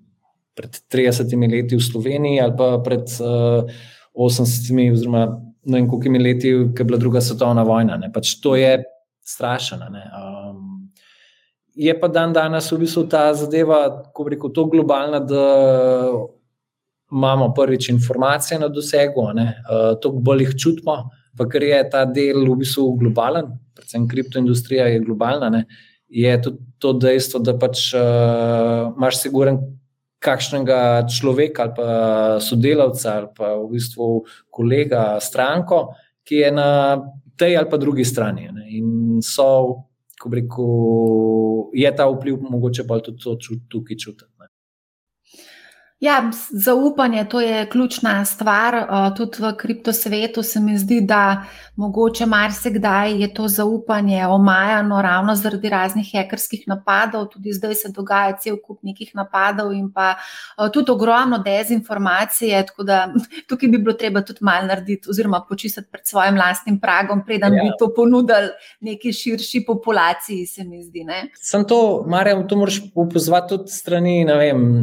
pred 0.57 0.81
30 0.95 1.37
leti 1.53 1.77
v 1.77 1.85
Sloveniji 1.85 2.41
ali 2.41 2.57
pa 2.57 2.79
pred 2.81 3.05
uh, 3.21 3.69
80 4.17 4.95
oziroma 4.95 5.27
ne 5.67 5.81
vem, 5.81 5.89
koliko 5.91 6.23
leti, 6.23 6.55
ki 6.73 6.81
je 6.81 6.89
bila 6.89 6.99
druga 7.03 7.21
svetovna 7.21 7.67
vojna. 7.69 7.99
Pač 8.15 8.39
to 8.41 8.57
je 8.57 8.79
strašno. 9.27 9.77
Um, 9.91 10.01
je 11.77 11.93
pa 12.01 12.09
dan 12.09 12.33
danes 12.33 12.71
v 12.73 12.81
bistvu 12.83 13.05
ta 13.09 13.29
zadeva, 13.37 13.85
ko 14.17 14.25
reko, 14.25 14.49
to 14.49 14.65
globalna, 14.73 15.21
da 15.21 15.45
imamo 17.13 17.53
prvič 17.55 17.89
informacije 17.93 18.59
na 18.59 18.69
dosegu, 18.69 19.21
uh, 19.21 19.93
to 20.01 20.11
bolj 20.11 20.47
jih 20.47 20.55
čutimo, 20.57 20.97
pa 21.37 21.47
ker 21.47 21.63
je 21.63 21.83
ta 21.93 22.05
del 22.09 22.47
v 22.49 22.57
bistvu 22.65 22.97
globalen, 22.99 23.53
predvsem 23.77 24.09
kriptoindustrija 24.09 24.89
je 24.89 25.05
globalna. 25.05 25.51
Ne? 25.53 25.67
Je 26.09 26.33
tudi 26.43 26.65
to 26.79 26.95
dejstvo, 26.97 27.43
da 27.45 27.55
pač 27.59 27.93
uh, 27.95 28.95
imaš 28.97 29.21
siguren 29.21 29.61
kakšnega 30.23 31.07
človeka 31.13 31.67
ali 31.67 31.75
pa 31.77 31.89
sodelavca 32.41 33.13
ali 33.21 33.29
pa 33.37 33.53
v 33.61 33.69
bistvu 33.77 34.09
kolega, 34.51 35.21
stranko, 35.21 35.93
ki 36.27 36.41
je 36.41 36.51
na 36.57 36.71
tej 37.37 37.59
ali 37.61 37.69
pa 37.71 37.77
drugi 37.77 38.05
strani. 38.05 38.49
Ne? 38.49 38.65
In 38.81 39.21
so, 39.23 39.86
ko 40.23 40.31
reko, 40.33 40.67
je 41.75 41.91
ta 41.97 42.07
vpliv 42.09 42.41
mogoče 42.51 42.87
pa 42.89 43.01
tudi 43.05 43.61
tukaj 43.69 43.97
čutiti. 43.97 44.36
Ja, 46.01 46.31
zaupanje 46.51 47.25
to 47.25 47.41
je 47.41 47.71
ključna 47.71 48.25
stvar. 48.25 48.75
Uh, 48.75 49.17
tudi 49.17 49.43
v 49.43 49.57
kriptosvetu 49.57 50.43
se 50.43 50.61
mi 50.61 50.79
zdi, 50.79 51.01
da 51.01 51.45
mogoče 51.77 52.27
marsikdaj 52.27 53.21
je 53.21 53.35
to 53.35 53.49
zaupanje 53.49 54.27
omajano 54.27 55.03
ravno 55.03 55.35
zaradi 55.35 55.69
raznih 55.69 56.11
hekerskih 56.13 56.65
napadov. 56.67 57.27
Tudi 57.27 57.53
zdaj 57.53 57.75
se 57.75 57.89
dogaja 57.89 58.37
cel 58.37 58.57
kup 58.67 58.83
nekih 58.83 59.15
napadov 59.15 59.73
in 59.73 59.93
pa 59.93 60.15
uh, 60.15 60.69
tudi 60.73 60.91
ogromno 60.91 61.39
dezinformacije. 61.39 62.67
Tako 62.67 62.83
da 62.83 63.09
tukaj 63.49 63.69
bi 63.69 63.79
bilo 63.79 63.97
treba 63.97 64.21
tudi 64.21 64.39
malo 64.43 64.67
narediti, 64.67 65.11
oziroma 65.11 65.45
počistiti 65.49 65.89
pred 65.93 66.07
svojim 66.07 66.37
lastnim 66.37 66.81
pragom, 66.81 67.25
preden 67.25 67.55
ja. 67.55 67.63
bi 67.63 67.71
to 67.79 67.95
ponudili 67.97 68.51
neki 68.81 69.13
širši 69.13 69.65
populaciji, 69.67 70.47
se 70.47 70.65
mi 70.65 70.85
zdi. 70.85 71.05
Ne? 71.05 71.29
Sem 71.35 71.65
to, 71.65 72.05
Marjam, 72.07 72.49
to 72.49 72.57
moraš 72.57 72.83
upozvati 72.95 73.49
tudi 73.49 73.71
strani, 73.71 74.25
ne 74.25 74.35
vem 74.35 74.77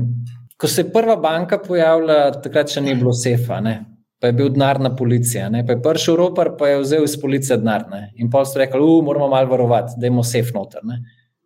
ko 0.64 0.68
se 0.68 0.82
je 0.82 0.92
prva 0.94 1.18
banka 1.20 1.58
pojavila, 1.60 2.30
takrat 2.40 2.72
še 2.72 2.80
ni 2.82 2.94
bilo 2.96 3.12
sefa, 3.12 3.58
ne? 3.60 3.82
pa 4.24 4.30
je 4.30 4.36
bil 4.38 4.54
denarna 4.56 4.94
policija. 4.96 5.50
Ne? 5.52 5.66
Pa 5.68 5.76
je 5.76 5.82
prišel 5.84 6.16
ropar, 6.16 6.54
pa 6.56 6.70
je 6.70 6.78
vzel 6.80 7.04
iz 7.04 7.18
policije 7.20 7.58
denar. 7.60 7.84
In 8.16 8.30
pa 8.32 8.46
so 8.48 8.56
rekli, 8.62 8.80
da 8.80 9.04
moramo 9.04 9.28
malo 9.28 9.50
varovati, 9.52 9.98
da 10.00 10.08
imamo 10.08 10.24
sef 10.24 10.54
noter. 10.56 10.80
Ne? 10.88 11.02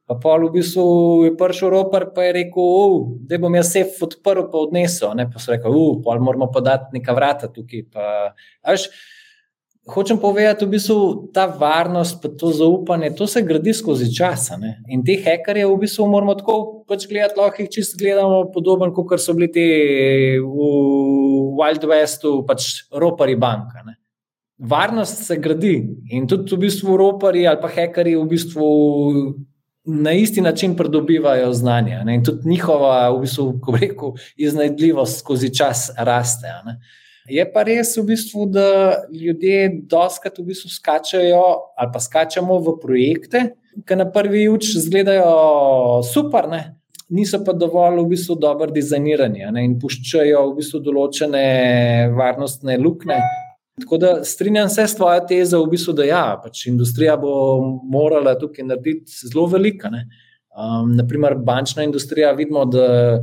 Pa 0.06 0.20
pol 0.22 0.46
v 0.46 0.52
bistvu 0.60 0.84
je 1.26 1.32
prišel 1.40 1.74
ropar, 1.74 2.06
pa 2.14 2.28
je 2.28 2.36
rekel, 2.38 2.94
da 3.26 3.40
bom 3.42 3.58
jaz 3.58 3.72
sef 3.74 3.98
odprl, 4.06 4.46
pa 4.54 4.62
odnesel. 4.62 5.16
Ne? 5.18 5.26
Pa 5.34 5.42
so 5.42 5.56
rekli, 5.56 5.82
da 6.06 6.20
moramo 6.22 6.52
podati 6.54 7.00
neka 7.00 7.18
vrata 7.18 7.50
tukaj. 7.50 7.88
Pa, 7.90 8.06
Hočem 9.88 10.18
povedati, 10.20 10.66
da 10.66 10.68
v 10.68 10.72
bistvu 10.76 10.98
ta 11.34 11.46
varnost, 11.48 12.20
pa 12.22 12.28
to 12.30 12.52
zaupanje, 12.52 13.14
to 13.16 13.28
se 13.28 13.42
gradi 13.42 13.74
skozi 13.74 14.10
čas. 14.12 14.50
In 14.92 15.04
te 15.04 15.16
hekerje, 15.24 15.64
v 15.66 15.78
bistvu 15.80 16.08
moramo 16.12 16.36
tako 16.36 16.84
pač 16.88 17.08
gledati, 17.08 17.40
lahko 17.40 17.64
jih 17.64 17.72
čisto 17.72 17.96
gledamo, 18.02 18.42
podoben 18.52 18.92
kot 18.92 19.16
so 19.24 19.34
bili 19.38 19.48
ti 19.52 19.68
v 20.44 20.68
Wild 21.56 21.88
Westu, 21.88 22.42
pač 22.48 22.90
ropari 22.92 23.38
banka. 23.40 23.86
Ne. 23.88 23.96
Varnost 24.60 25.24
se 25.24 25.38
gradi 25.40 25.78
in 26.12 26.28
tudi 26.28 26.56
v 26.56 26.66
bistvu 26.66 26.98
ropari 26.98 27.46
ali 27.48 27.62
pa 27.62 27.70
hekerji 27.70 28.16
v 28.18 28.28
bistvu 28.28 28.68
na 29.88 30.12
isti 30.12 30.42
način 30.42 30.76
pridobivajo 30.76 31.54
znanje. 31.54 32.04
Ne. 32.04 32.16
In 32.16 32.24
tudi 32.24 32.50
njihova, 32.50 33.10
v 33.16 33.22
bistvu, 33.24 33.52
rekel, 33.80 34.18
iznajdljivost 34.36 35.20
skozi 35.20 35.54
čas 35.56 35.92
raste. 35.98 36.52
Ne. 36.66 36.80
Je 37.28 37.44
pa 37.52 37.64
res, 37.68 37.92
v 37.98 38.06
bistvu, 38.08 38.46
da 38.48 39.04
ljudje 39.12 39.84
doskrat 39.92 40.38
v 40.40 40.48
bistvu 40.48 40.72
skačajo 40.72 41.44
ali 41.76 41.92
pa 41.94 42.00
skačemo 42.00 42.60
v 42.64 42.78
projekte, 42.80 43.42
ki 43.84 43.98
na 44.00 44.06
prvi 44.12 44.48
uč 44.50 44.72
izgledajo 44.80 46.04
super, 46.08 46.48
ne? 46.48 46.64
niso 47.10 47.40
pa 47.44 47.54
dovolj 47.56 48.02
v 48.02 48.10
bistvu 48.12 48.36
dobro 48.40 48.72
dizajnirani 48.72 49.44
ne? 49.52 49.64
in 49.64 49.76
puščajo 49.80 50.46
v 50.50 50.56
bistvu 50.62 50.82
določene 50.84 51.44
varnostne 52.16 52.80
luknje. 52.80 53.20
Tako 53.84 54.00
da 54.02 54.14
strinjam 54.26 54.70
se 54.74 54.88
s 54.88 54.96
tvojo 54.98 55.20
tezo, 55.30 55.60
v 55.66 55.76
bistvu, 55.76 55.94
da 56.00 56.08
ja, 56.08 56.24
pač 56.42 56.64
industrija 56.72 57.14
bo 57.22 57.34
morala 57.92 58.34
tukaj 58.40 58.66
narediti 58.66 59.28
zelo 59.28 59.46
velika. 59.52 59.92
Um, 60.58 60.96
naprimer, 60.98 61.36
bančna 61.46 61.86
industrija, 61.86 62.32
vidimo, 62.40 62.66
da 62.66 63.20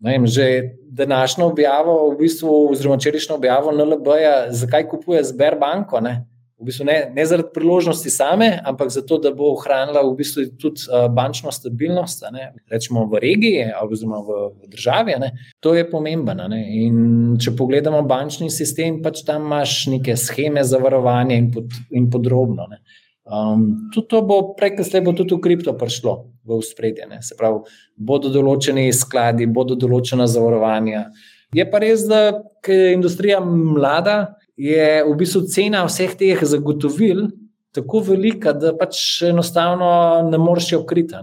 vem, 0.00 0.26
že 0.26 0.62
današnjo 0.90 1.46
objavo, 1.46 2.10
v 2.10 2.18
bistvu, 2.18 2.70
oziroma 2.70 2.96
včerajšnjo 2.96 3.36
objavo 3.36 3.72
NLB-ja, 3.72 4.52
zakaj 4.52 4.88
kupuje 4.88 5.24
Sberbanko. 5.24 6.00
Ne? 6.00 6.26
V 6.60 6.68
bistvu 6.68 6.84
ne, 6.84 6.96
ne 7.16 7.24
zaradi 7.26 7.48
priložnosti 7.54 8.10
same, 8.10 8.50
ampak 8.64 8.90
zato, 8.92 9.16
da 9.18 9.30
bo 9.32 9.54
ohranila 9.54 10.02
v 10.04 10.12
bistvu 10.18 10.44
tudi 10.60 10.84
uh, 10.90 11.06
bančno 11.12 11.52
stabilnost, 11.52 12.26
rečemo 12.68 13.06
v 13.08 13.20
regiji 13.22 13.70
oziroma 13.80 14.20
v, 14.20 14.40
v 14.60 14.68
državi. 14.74 15.16
Ne? 15.20 15.30
To 15.64 15.72
je 15.74 15.86
pomembno. 15.88 16.50
In 16.52 17.38
če 17.40 17.54
pogledamo 17.56 18.02
bančni 18.04 18.50
sistem, 18.52 19.00
pač 19.02 19.24
tam 19.24 19.48
imaš 19.48 19.86
neke 19.94 20.16
scheme 20.20 20.64
za 20.64 20.78
varovanje 20.78 21.38
in, 21.40 21.48
pod, 21.54 21.80
in 21.96 22.10
podrobno. 22.12 22.68
Ne? 22.68 22.82
Um, 23.30 23.90
tudi 23.94 24.08
to 24.10 24.22
bo 24.26 24.40
prej, 24.58 24.74
kasneje 24.80 25.04
bo 25.06 25.14
tudi 25.14 25.36
v 25.36 25.42
kripto 25.44 25.74
prišlo 25.78 26.14
v 26.42 26.58
spredje. 26.66 27.06
Se 27.22 27.36
pravi, 27.38 27.62
bodo 27.94 28.32
določeni 28.32 28.88
skladi, 28.90 29.46
bodo 29.46 29.76
določena 29.78 30.26
zavarovanja. 30.26 31.06
Je 31.54 31.66
pa 31.70 31.78
res, 31.82 32.02
da 32.10 32.42
je 32.66 32.94
industrija 32.94 33.38
mlada, 33.42 34.34
je 34.58 35.02
v 35.06 35.14
bistvu 35.18 35.46
cena 35.50 35.84
vseh 35.86 36.12
teh 36.18 36.42
zagotovil 36.42 37.28
tako 37.74 38.02
velika, 38.10 38.52
da 38.52 38.74
pač 38.74 39.22
enostavno 39.30 40.26
ne 40.26 40.38
moreš 40.42 40.72
jo 40.74 40.82
kriti. 40.86 41.18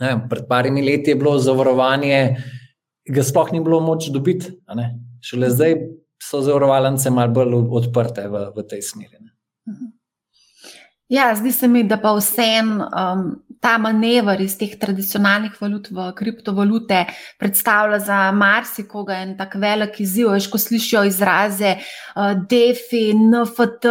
Pred 0.00 0.48
parimi 0.48 0.84
leti 0.84 1.12
je 1.12 1.20
bilo 1.20 1.36
zavarovanje, 1.40 2.20
ga 3.12 3.24
sploh 3.24 3.52
ni 3.52 3.60
bilo 3.60 3.80
moč 3.84 4.08
dobiti. 4.12 4.56
Šele 5.24 5.52
zdaj 5.52 5.78
so 6.22 6.40
zavarovalnice 6.40 7.12
malo 7.12 7.32
bolj 7.36 7.60
odprte 7.76 8.24
v, 8.28 8.48
v 8.56 8.68
tej 8.68 8.82
smeri. 8.84 9.20
Ne? 9.20 9.35
Ja, 11.08 11.34
zdi 11.34 11.52
se 11.52 11.68
mi, 11.68 11.84
da 11.86 12.00
pa 12.02 12.10
vsem 12.16 12.80
um, 12.82 13.28
ta 13.62 13.76
manever 13.78 14.40
iz 14.42 14.56
teh 14.58 14.72
tradicionalnih 14.78 15.54
valut 15.60 15.86
v 15.94 16.08
kriptovalute 16.18 17.04
predstavlja 17.38 18.00
za 18.02 18.16
marsikoga 18.34 19.20
en 19.22 19.36
tak 19.38 19.54
velik 19.62 20.00
izziv. 20.02 20.32
Veš, 20.34 20.48
ko 20.50 20.58
slišijo 20.58 21.04
izraze 21.06 21.76
uh, 21.78 22.32
DeFi, 22.50 23.04
NFT, 23.14 23.86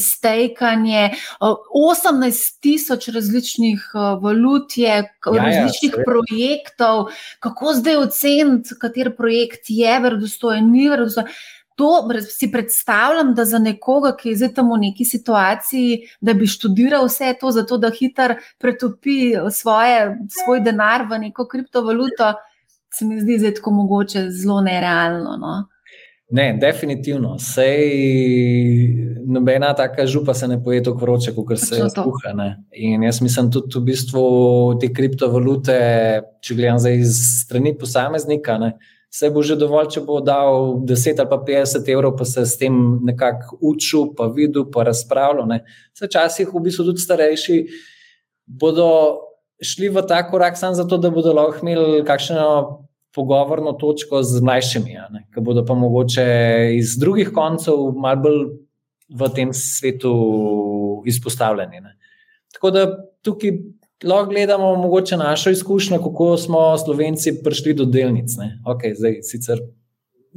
stekanje, 0.00 1.10
uh, 1.44 1.68
18 1.84 2.60
tisoč 2.64 3.10
različnih 3.12 3.84
uh, 3.92 4.14
valut 4.24 4.78
je, 4.80 4.88
ja, 4.88 5.34
ja 5.36 5.44
različnih 5.44 5.98
ja, 5.98 6.06
projektov, 6.08 7.10
kako 7.44 7.74
zdaj 7.76 8.00
oceniti, 8.06 8.80
kater 8.80 9.12
projekt 9.16 9.68
je 9.68 10.00
verodostojen, 10.00 10.72
ni 10.72 10.88
verodostojen 10.88 11.28
to 11.74 12.08
si 12.30 12.50
predstavljam, 12.52 13.34
da 13.34 13.44
za 13.44 13.58
nekoga, 13.58 14.14
ki 14.16 14.28
je 14.28 14.36
zdaj 14.36 14.54
tam 14.54 14.72
v 14.72 14.80
neki 14.86 15.04
situaciji, 15.04 15.98
da 16.20 16.34
bi 16.34 16.46
študiral 16.46 17.06
vse 17.06 17.34
to, 17.40 17.50
zato 17.50 17.78
da 17.78 17.90
hitro 17.90 18.36
pretopi 18.58 19.34
svoje, 19.50 20.16
svoj 20.44 20.60
denar 20.60 21.06
v 21.10 21.18
neko 21.26 21.48
kriptovaluto, 21.50 22.34
se 22.94 23.04
mi 23.04 23.20
zdi 23.20 23.38
zdaj 23.38 23.54
tako 23.54 23.70
mogoče 23.70 24.28
zelo 24.30 24.60
nerealno. 24.60 25.36
No? 25.36 25.54
Ne, 26.30 26.56
definitivno. 26.60 27.38
Sej 27.38 27.90
nobena 29.26 29.74
taka 29.74 30.06
župa 30.06 30.34
se 30.34 30.48
ne 30.48 30.62
poje 30.62 30.82
tako 30.82 30.98
vroče, 30.98 31.34
kot 31.34 31.58
se 31.58 31.76
je 31.76 31.90
skuha. 31.90 32.32
In 32.72 33.02
jaz 33.02 33.20
mislim 33.22 33.50
tudi 33.52 33.78
v 33.78 33.82
bistvu 33.90 34.24
te 34.80 34.92
kriptovalute, 34.92 35.76
če 36.40 36.56
gledam 36.56 36.80
zdaj 36.80 36.98
iz 37.02 37.20
strani 37.44 37.74
posameznika. 37.78 38.58
Ne, 38.58 38.72
se 39.14 39.30
bo 39.30 39.42
že 39.46 39.54
dovolj, 39.54 39.92
če 39.94 40.00
bo 40.02 40.18
dal 40.24 40.80
10 40.82 41.20
ali 41.22 41.30
pa 41.30 41.38
50 41.38 41.90
evrov, 41.92 42.16
pa 42.18 42.26
se 42.26 42.42
s 42.42 42.58
tem 42.58 42.74
nekako 43.06 43.60
učil, 43.62 44.08
pa 44.18 44.26
videl, 44.26 44.66
pa 44.74 44.82
razpravljal. 44.88 45.60
Včasih 45.94 46.50
v 46.50 46.62
bistvu 46.64 46.88
tudi 46.88 47.04
starejši 47.04 47.58
bodo 48.46 48.88
šli 49.62 49.92
v 49.94 50.02
ta 50.08 50.18
korak 50.26 50.58
samo 50.58 50.74
zato, 50.74 50.98
da 50.98 51.12
bodo 51.14 51.30
lahko 51.30 51.62
imeli 51.62 52.02
kakšno 52.02 52.48
pogovorno 53.14 53.76
točko 53.78 54.24
z 54.26 54.42
mlajšimi, 54.42 54.98
ki 55.30 55.46
bodo 55.46 55.62
pa 55.62 55.78
mogoče 55.78 56.26
iz 56.74 56.96
drugih 56.98 57.30
koncev 57.30 57.94
malo 57.94 58.24
bolj 58.26 58.40
v 59.14 59.30
tem 59.36 59.54
svetu 59.54 60.10
izpostavljeni. 61.06 61.84
Ne. 61.86 61.94
Tako 62.50 62.74
da 62.74 62.88
tukaj 63.22 63.54
lahko 64.02 64.30
gledamo 64.30 64.74
mogoče 64.76 65.16
našo 65.16 65.50
izkušnjo, 65.50 65.98
kako 66.02 66.36
smo 66.36 66.78
Slovenci 66.78 67.42
prišli 67.44 67.74
do 67.74 67.84
delnic. 67.84 68.30
Okay, 68.64 68.94
zdaj, 68.96 69.22
sicer 69.22 69.60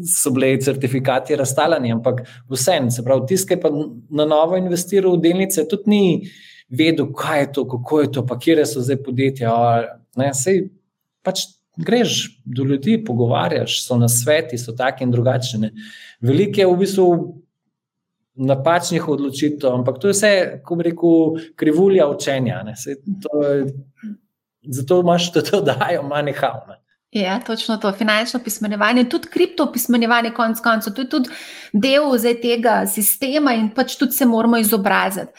so 0.05 0.31
bile 0.31 0.61
certifikati 0.61 1.35
razstaljeni, 1.35 1.91
ampak 1.91 2.21
vseeno, 2.49 2.91
se 2.91 3.03
pravi, 3.03 3.25
tiskaj 3.27 3.59
pa 3.61 3.71
na 4.09 4.25
novo 4.25 4.57
investiral 4.57 5.17
v 5.17 5.21
delnice, 5.21 5.65
tudi 5.67 5.89
ni 5.89 6.29
vedel, 6.69 7.09
kaj 7.13 7.39
je 7.39 7.51
to, 7.53 7.67
kako 7.67 8.01
je 8.01 8.11
to, 8.11 8.25
pa 8.25 8.39
kje 8.39 8.65
so 8.65 8.83
zdaj 8.83 9.01
podjetja. 9.03 9.53
Ne, 10.17 10.33
sej, 10.33 10.67
pač 11.25 11.47
greš 11.77 12.41
do 12.45 12.63
ljudi, 12.63 12.97
pogovarjaš, 13.05 13.81
so 13.85 13.97
na 13.97 14.09
sveti, 14.09 14.57
so 14.57 14.73
taki 14.75 15.05
in 15.05 15.11
drugačni. 15.11 15.71
Veliko 16.21 16.61
je 16.61 16.67
v 16.67 16.77
bistvu 16.77 17.07
napačnih 18.37 19.07
odločitev, 19.09 19.73
ampak 19.73 19.99
to 20.01 20.07
je 20.07 20.13
vse, 20.13 20.33
ko 20.65 20.75
bi 20.75 20.89
rekel, 20.89 21.37
krivulja 21.55 22.07
učenja. 22.09 22.63
Zato 24.67 24.99
imaš 24.99 25.31
to, 25.33 25.61
da 25.61 25.73
dajo 25.73 26.03
manj 26.03 26.33
havne. 26.37 26.81
Ja, 27.11 27.39
točno 27.39 27.77
to. 27.77 27.91
Finančno 27.91 28.39
pismenjevanje, 28.43 29.09
tudi 29.09 29.27
kripto 29.27 29.71
pismenjevanje, 29.73 30.33
konec 30.35 30.59
koncev, 30.59 30.93
to 30.93 31.01
je 31.01 31.09
tudi 31.09 31.29
del 31.73 32.11
tega 32.41 32.85
sistema 32.87 33.53
in 33.53 33.69
pač 33.75 33.95
tudi 33.97 34.11
se 34.11 34.25
moramo 34.25 34.57
izobraziti. 34.57 35.31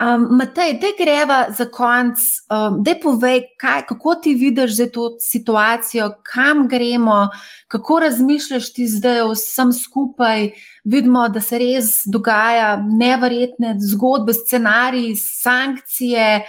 Um, 0.00 0.26
Matej, 0.36 0.72
da 0.82 0.88
greva 0.98 1.46
za 1.54 1.68
konc, 1.70 2.18
um, 2.50 2.80
da 2.82 2.96
povej, 3.02 3.44
kaj, 3.62 3.84
kako 3.86 4.14
ti 4.14 4.32
vidiš 4.34 4.76
za 4.76 4.88
to 4.90 5.10
situacijo, 5.20 6.08
kam 6.22 6.68
gremo, 6.68 7.28
kako 7.68 8.00
razmišljaš 8.00 8.72
ti 8.72 8.88
zdaj 8.88 9.20
o 9.20 9.30
vsem 9.32 9.72
skupaj. 9.72 10.50
Vidimo, 10.84 11.28
da 11.28 11.40
se 11.40 11.58
res 11.58 12.02
dogaja 12.06 12.76
nevrjetne 12.76 13.76
zgodbe, 13.78 14.34
scenariji, 14.34 15.14
sankcije. 15.16 16.42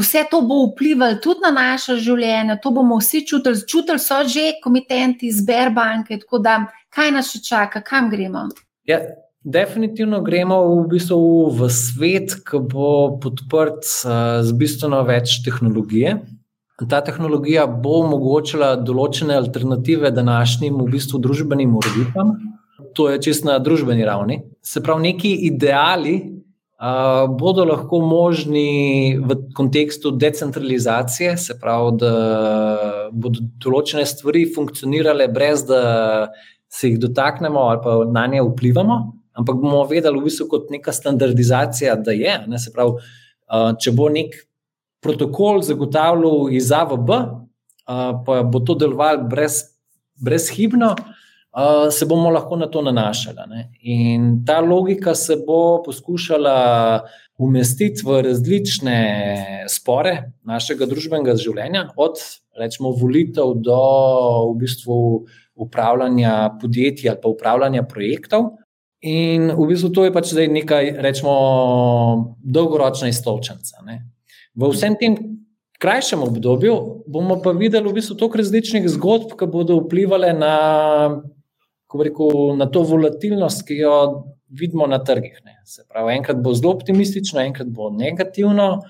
vse 0.00 0.24
to 0.30 0.42
bo 0.42 0.66
vplivalo 0.66 1.14
tudi 1.22 1.40
na 1.42 1.50
naše 1.50 1.96
življenje, 1.96 2.58
to 2.62 2.70
bomo 2.70 2.98
vsi 2.98 3.22
čutili, 3.26 3.62
čutili 3.68 3.98
so 3.98 4.24
že 4.28 4.58
komitenti 4.62 5.26
iz 5.26 5.40
Berbanke, 5.46 6.18
tako 6.18 6.38
da 6.38 6.66
kaj 6.90 7.10
nas 7.10 7.30
še 7.32 7.40
čaka, 7.48 7.80
kam 7.80 8.10
gremo. 8.10 8.48
Ja. 8.84 8.98
Definitivno 9.40 10.20
gremo 10.20 10.58
v, 10.68 10.88
bistvu 10.92 11.48
v 11.56 11.68
svet, 11.72 12.34
ki 12.44 12.58
bo 12.60 13.16
podprt 13.22 13.86
z 14.44 14.52
bistveno 14.52 15.00
več 15.08 15.38
tehnologije. 15.46 16.18
Ta 16.88 17.00
tehnologija 17.04 17.64
bo 17.64 18.02
omogočila 18.02 18.74
določene 18.76 19.32
alternative 19.36 20.10
današnjim 20.12 20.76
v 20.76 20.88
bistvu 20.92 21.20
družbenim 21.24 21.72
ureditvam. 21.76 22.34
To 22.96 23.08
je 23.08 23.20
čisto 23.24 23.48
na 23.48 23.56
družbeni 23.60 24.04
ravni. 24.04 24.42
Se 24.60 24.82
pravi, 24.84 25.06
neki 25.08 25.30
ideali 25.48 26.14
uh, 26.20 27.24
bodo 27.32 27.64
lahko 27.64 28.00
možni 28.04 29.16
v 29.24 29.36
kontekstu 29.56 30.12
decentralizacije, 30.20 31.36
se 31.40 31.56
pravi, 31.60 31.94
da 32.02 32.12
bodo 33.12 33.46
določene 33.64 34.04
stvari 34.04 34.44
funkcionirale, 34.52 35.30
brez 35.32 35.64
da 35.68 35.80
se 36.68 36.92
jih 36.92 37.00
dotaknemo 37.00 37.64
ali 37.70 37.82
pa 37.84 37.96
na 38.04 38.26
nje 38.28 38.44
vplivamo, 38.50 38.98
ampak 39.38 39.56
bomo 39.60 39.84
vedeli, 39.88 40.18
v 40.18 40.28
bistvu, 40.28 40.48
kot 40.50 40.70
neka 40.72 40.92
standardizacija, 40.92 41.96
da 41.96 42.14
je. 42.16 42.36
Ne, 42.48 42.58
se 42.58 42.72
pravi, 42.74 42.98
uh, 42.98 43.70
če 43.80 43.94
bo 43.96 44.08
nek 44.12 44.36
protokol 45.04 45.62
zagotavljal 45.64 46.50
iz 46.54 46.70
A 46.72 46.84
v 46.88 47.00
B, 47.06 47.16
uh, 47.20 48.20
pa 48.26 48.42
bo 48.44 48.62
to 48.64 48.76
delovalo 48.78 49.28
brez, 49.30 49.62
brezhibno. 50.20 50.94
Uh, 51.50 51.88
se 51.90 52.06
bomo 52.06 52.30
lahko 52.30 52.54
na 52.56 52.68
to 52.70 52.82
nanašali. 52.82 53.46
Ne? 53.50 53.64
In 53.82 54.44
ta 54.46 54.60
logika 54.62 55.16
se 55.18 55.34
bo 55.46 55.82
poskušala 55.82 57.00
umestiti 57.40 58.04
v 58.06 58.20
različne 58.22 58.98
spore 59.66 60.12
našega 60.46 60.86
družbenega 60.86 61.34
življenja, 61.40 61.88
od 61.96 62.20
rečemo, 62.60 62.92
volitev 62.94 63.56
do 63.64 63.80
v 64.52 64.58
bistvu 64.60 64.98
upravljanja 65.60 66.34
podjetij 66.60 67.10
ali 67.10 67.20
pa 67.22 67.32
upravljanja 67.32 67.82
projektov. 67.88 68.50
In 69.00 69.48
v 69.56 69.66
bistvu 69.70 69.88
to 69.96 70.04
je 70.04 70.12
pač 70.12 70.32
zdaj 70.34 70.48
nekaj, 70.52 70.90
rečemo, 71.00 71.34
dolgoročna 72.44 73.08
iztočenca. 73.08 73.80
V 74.52 74.68
vsem 74.74 74.96
tem 75.00 75.16
krajšem 75.80 76.20
obdobju 76.20 77.04
bomo 77.08 77.40
pa 77.40 77.56
videli 77.56 77.88
v 77.88 77.96
bistvu 77.96 78.18
toliko 78.20 78.42
različnih 78.42 78.84
zgodb, 78.92 79.32
ki 79.40 79.48
bodo 79.48 79.80
vplivali 79.80 80.34
na 80.36 80.54
rekel, 81.96 82.56
na 82.60 82.68
to 82.68 82.84
volatilnost, 82.84 83.64
ki 83.64 83.80
jo 83.80 83.96
vidimo 84.52 84.86
na 84.86 85.00
trgih. 85.00 85.40
Ne. 85.48 85.56
Se 85.64 85.86
pravi, 85.88 86.18
enkrat 86.20 86.42
bo 86.44 86.52
zelo 86.52 86.74
optimistično, 86.76 87.40
enkrat 87.40 87.72
bo 87.72 87.88
negativno, 87.90 88.82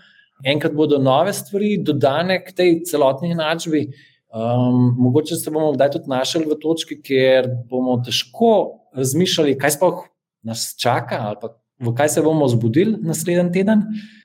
enkrat 0.43 0.75
bodo 0.75 0.99
nove 0.99 1.33
stvari 1.33 1.77
dodane 1.85 2.41
k 2.43 2.51
tej 2.51 2.83
celotni 2.91 3.31
enačbi. 3.37 3.87
Um, 4.31 4.95
mogoče 4.99 5.37
se 5.37 5.51
bomo 5.51 5.73
kdaj 5.75 5.95
tudi 5.95 6.11
našli 6.11 6.45
v 6.47 6.59
točki, 6.59 7.01
kjer 7.03 7.49
bomo 7.71 7.99
težko 8.03 8.80
razmišljali, 8.97 9.59
kaj 9.59 9.77
sploh 9.77 10.05
nas 10.43 10.75
čaka, 10.81 11.19
ali 11.29 11.37
pa 11.41 11.55
v 11.81 11.95
kaj 11.97 12.09
se 12.09 12.23
bomo 12.23 12.49
zbudili 12.49 12.99
naslednji 13.01 13.53
teden. 13.53 13.85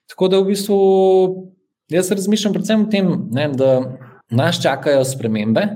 Tako 0.09 0.27
da 0.27 0.39
v 0.39 0.51
bistvu 0.51 0.77
jaz 1.91 2.11
razmišljam 2.11 2.53
predvsem 2.53 2.85
o 2.85 2.89
tem, 2.91 3.11
ne, 3.31 3.49
da 3.53 3.97
nas 4.29 4.61
čakajo 4.61 5.03
spremembe, 5.05 5.67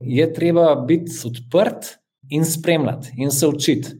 je 0.00 0.26
treba 0.32 0.74
biti 0.74 1.12
odprt 1.26 1.94
in 2.30 2.44
spremljati 2.44 3.14
in 3.16 3.30
se 3.30 3.48
učiti. 3.48 3.94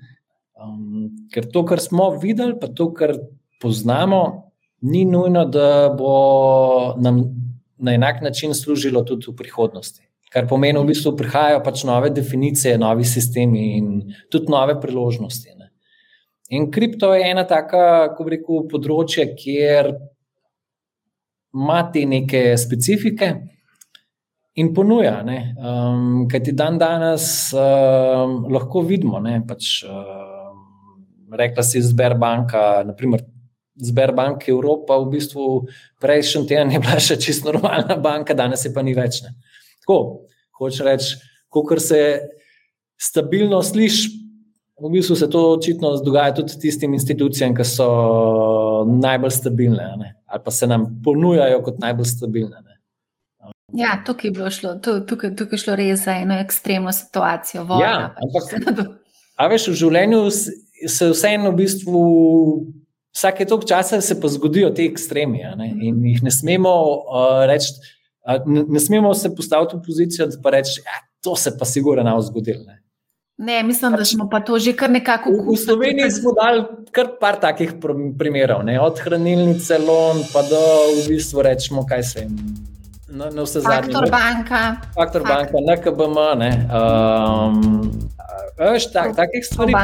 Um, 0.54 1.10
ker 1.32 1.46
to, 1.50 1.64
kar 1.66 1.80
smo 1.80 2.10
videli, 2.18 2.56
pa 2.60 2.68
to, 2.68 2.92
kar 2.94 3.14
poznamo, 3.60 4.50
ni 4.80 5.04
nujno, 5.04 5.44
da 5.44 5.94
bo 5.98 6.94
nam 7.00 7.24
na 7.78 7.94
enak 7.94 8.22
način 8.22 8.54
služilo 8.54 9.02
tudi 9.02 9.26
v 9.28 9.36
prihodnosti. 9.36 10.04
Kar 10.34 10.48
pomeni, 10.50 10.80
v 10.82 10.90
bistvu 10.90 11.12
prihajajo 11.14 11.60
pač 11.62 11.84
nove 11.86 12.10
definicije, 12.10 12.74
novi 12.82 13.06
sistemi 13.06 13.76
in 13.78 13.90
tudi 14.32 14.50
nove 14.50 14.74
priložnosti. 14.82 15.52
Ne. 15.54 15.70
In 16.58 16.72
kripto 16.74 17.12
je 17.14 17.28
ena 17.30 17.44
taka, 17.46 18.14
ko 18.16 18.26
rekel, 18.26 18.64
področje, 18.70 19.28
kjer 19.38 19.92
ima 21.54 21.84
te 21.94 22.02
neke 22.10 22.42
specifike 22.58 23.30
in 24.58 24.72
ponuja. 24.74 25.20
Um, 25.22 26.26
Kaj 26.30 26.42
ti 26.48 26.56
dan 26.58 26.82
danes 26.82 27.28
um, 27.54 28.50
lahko 28.50 28.82
vidimo? 28.90 29.22
Pač, 29.46 29.84
um, 29.86 30.58
rekla 31.30 31.62
si 31.62 31.82
Zberbanka, 31.82 32.82
naprimer. 32.90 33.22
Zberbank 33.74 34.44
Evropa, 34.46 35.00
v 35.02 35.16
bistvu 35.16 35.44
prejšnji 35.98 36.46
teden 36.46 36.70
je 36.70 36.78
bila 36.78 36.94
še 37.02 37.16
čisto 37.18 37.50
normalna 37.50 37.96
banka, 37.98 38.30
danes 38.38 38.62
je 38.62 38.70
pa 38.70 38.84
ni 38.86 38.94
več. 38.94 39.24
Ne. 39.24 39.32
Tako, 39.84 40.26
hoče 40.58 40.84
reči, 40.84 41.16
ko 41.52 41.64
se 41.78 42.00
stabilno 42.96 43.62
sliši, 43.62 44.08
v 44.80 44.90
bistvu 44.90 45.16
se 45.16 45.30
to 45.30 45.52
očitno 45.52 45.96
dogaja 46.02 46.34
tudi 46.34 46.58
tistim 46.60 46.94
institucijam, 46.94 47.54
ki 47.54 47.64
so 47.68 47.88
najbolj 48.88 49.30
stabilne 49.30 49.90
ne, 50.00 50.14
ali 50.26 50.42
pa 50.44 50.50
se 50.50 50.66
nam 50.66 50.86
ponujajo 51.04 51.62
kot 51.62 51.78
najbolj 51.78 52.08
stabilne. 52.10 52.62
Ne. 52.64 52.74
Ja, 53.74 53.98
tukaj 54.06 54.30
je 54.30 54.50
šlo, 54.50 54.74
tukaj, 55.08 55.34
tukaj 55.36 55.58
šlo 55.58 55.76
res 55.78 56.04
za 56.04 56.16
eno 56.22 56.38
ekstremno 56.40 56.92
situacijo. 56.92 57.64
Vojna, 57.68 57.90
ja, 57.90 58.14
pač. 58.34 58.54
ampak, 58.56 58.86
a 59.40 59.48
veš, 59.50 59.68
v 59.72 59.78
življenju 59.82 60.22
se 60.30 61.10
vseeno 61.12 61.52
v 61.52 61.60
bistvu. 61.64 62.00
Vsake 63.14 63.44
toliko 63.46 63.68
časa 63.70 64.00
se 64.02 64.16
pa 64.18 64.26
zgodijo 64.26 64.72
te 64.74 64.88
ekstremi 64.90 65.44
in 65.86 66.00
jih 66.02 66.24
ne 66.26 66.32
smemo 66.34 66.70
uh, 66.74 67.44
reči, 67.46 67.70
ne, 68.46 68.64
ne 68.68 68.80
smemo 68.80 69.14
se 69.14 69.34
postaviti 69.34 69.76
v 69.76 69.82
pozicijo, 69.86 70.26
da 70.26 70.40
pa 70.42 70.50
rečemo, 70.50 70.84
da 70.84 70.90
ja, 70.90 71.02
to 71.24 71.36
se 71.36 71.56
pa 71.58 71.64
sigurno 71.64 72.02
ne 72.02 72.14
bo 72.14 72.20
zgodilo. 72.20 72.64
Ne. 72.66 72.82
ne, 73.38 73.62
mislim, 73.62 73.92
pač, 73.92 73.98
da 73.98 74.04
smo 74.04 74.28
pa 74.30 74.40
to 74.40 74.58
že 74.58 74.72
kar 74.72 74.90
nekako 74.90 75.30
ukvarjali. 75.30 75.56
V 75.56 75.64
Sloveniji 75.64 76.10
smo 76.10 76.32
dali 76.32 76.64
kar 76.90 77.16
par 77.20 77.40
takih 77.40 77.74
primerov, 78.18 78.62
ne, 78.64 78.80
od 78.80 79.00
hranilnice, 79.00 79.78
lon, 79.78 80.22
pa 80.32 80.42
do 80.48 80.62
v 81.02 81.08
bistvu 81.08 81.42
rečemo, 81.42 81.86
kaj 81.86 82.02
se 82.02 82.20
jim 82.20 82.38
na, 83.14 83.30
na 83.30 83.42
vse 83.42 83.60
zadnje. 83.60 83.92
Faktor 83.92 84.10
banka. 84.10 84.76
Faktor 84.94 85.22
banka, 85.22 85.56
NKBM. 85.58 86.42
Um, 86.70 88.08
veš, 88.58 88.90
tak, 88.92 89.16
takih 89.16 89.44
stvari. 89.46 89.74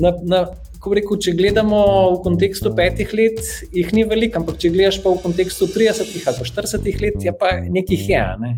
Na, 0.00 0.12
na, 0.22 0.40
ko 0.82 0.94
rekel, 0.96 1.18
če 1.22 1.34
gledamo 1.38 1.78
v 2.16 2.20
kontekstu 2.24 2.72
petih 2.74 3.12
let, 3.14 3.38
jih 3.70 3.92
ni 3.94 4.02
veliko, 4.08 4.40
ampak 4.40 4.58
če 4.62 4.72
gledaš 4.74 4.98
pa 5.04 5.12
v 5.14 5.22
kontekstu 5.22 5.68
30 5.70 6.10
ali 6.32 6.48
40 6.50 7.02
let, 7.04 7.18
je 7.22 7.34
pa 7.38 7.54
nekaj 7.62 8.02
je. 8.08 8.22
Ne? 8.42 8.50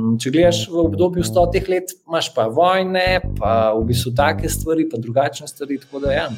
Um, 0.00 0.16
če 0.20 0.30
gledaš 0.32 0.60
v 0.70 0.80
obdobju 0.84 1.24
100 1.26 1.60
let, 1.70 1.92
imaš 2.08 2.30
pa 2.34 2.46
vojne, 2.52 3.20
pa 3.38 3.72
v 3.76 3.84
bistvu 3.90 4.12
take 4.16 4.48
stvari, 4.50 4.86
pa 4.90 5.00
drugačne 5.00 5.48
stvari. 5.48 5.78
Ja. 6.10 6.28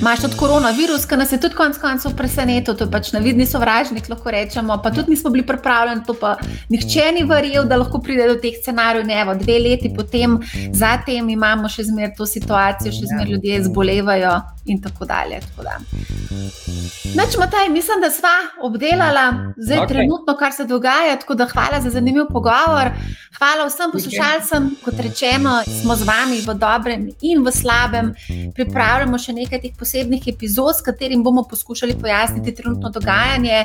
Imáš 0.00 0.24
tudi 0.26 0.38
koronavirus, 0.40 1.06
ki 1.08 1.18
nas 1.20 1.32
je 1.32 1.40
tudi 1.40 1.56
konec 1.58 1.78
koncev 1.80 2.14
presenetil, 2.18 2.76
to 2.76 2.86
je 2.86 2.92
pač 2.92 3.12
navidni 3.16 3.46
sovražnik, 3.48 4.08
lahko 4.12 4.32
rečemo. 4.34 4.78
Pa 4.82 4.92
tudi 4.94 5.14
nismo 5.14 5.32
bili 5.32 5.46
pripravljeni, 5.46 6.04
to 6.06 6.16
pa 6.18 6.36
nihče 6.72 7.10
ni 7.16 7.24
verjel, 7.28 7.66
da 7.68 7.80
lahko 7.80 8.02
pride 8.04 8.28
do 8.30 8.38
teh 8.40 8.58
scenarijev. 8.60 9.06
Ne, 9.10 9.20
evo, 9.22 9.34
dve 9.38 9.58
leti 9.62 9.92
potem, 9.96 10.38
zatem 10.76 11.30
imamo 11.32 11.70
še 11.72 11.88
zmeraj 11.88 12.14
to 12.18 12.28
situacijo, 12.28 12.92
še 12.94 13.12
zmeraj 13.12 13.34
ljudje 13.34 13.62
zbolevajo 13.70 14.34
in 14.70 14.82
tako 14.82 15.04
dalje. 15.08 15.40
Noč, 17.16 17.36
Mataj, 17.38 17.68
mislim, 17.68 18.00
da 18.00 18.10
sva 18.10 18.36
obdelala 18.62 19.52
zdaj 19.56 19.78
okay. 19.78 19.88
trenutno, 19.88 20.36
kar 20.38 20.52
se 20.52 20.64
dogaja. 20.64 21.16
Tako 21.20 21.34
da 21.34 21.48
hvala 21.48 21.80
za 21.80 21.90
zanimiv 21.90 22.28
pogovor. 22.32 22.89
Hvala 23.38 23.66
vsem 23.68 23.92
poslušalcem, 23.92 24.66
kot 24.84 24.98
rečeno, 25.00 25.60
smo 25.64 25.96
z 25.96 26.04
vami 26.08 26.40
v 26.44 26.54
dobrem 26.58 27.06
in 27.24 27.44
v 27.44 27.52
slabem. 27.54 28.12
Pripravljamo 28.56 29.18
še 29.18 29.32
nekaj 29.32 29.62
teh 29.62 29.78
posebnih 29.78 30.28
epizod, 30.28 30.76
s 30.76 30.84
katerim 30.84 31.22
bomo 31.24 31.46
poskušali 31.48 31.96
pojasniti 32.00 32.54
trenutno 32.54 32.90
dogajanje. 32.92 33.64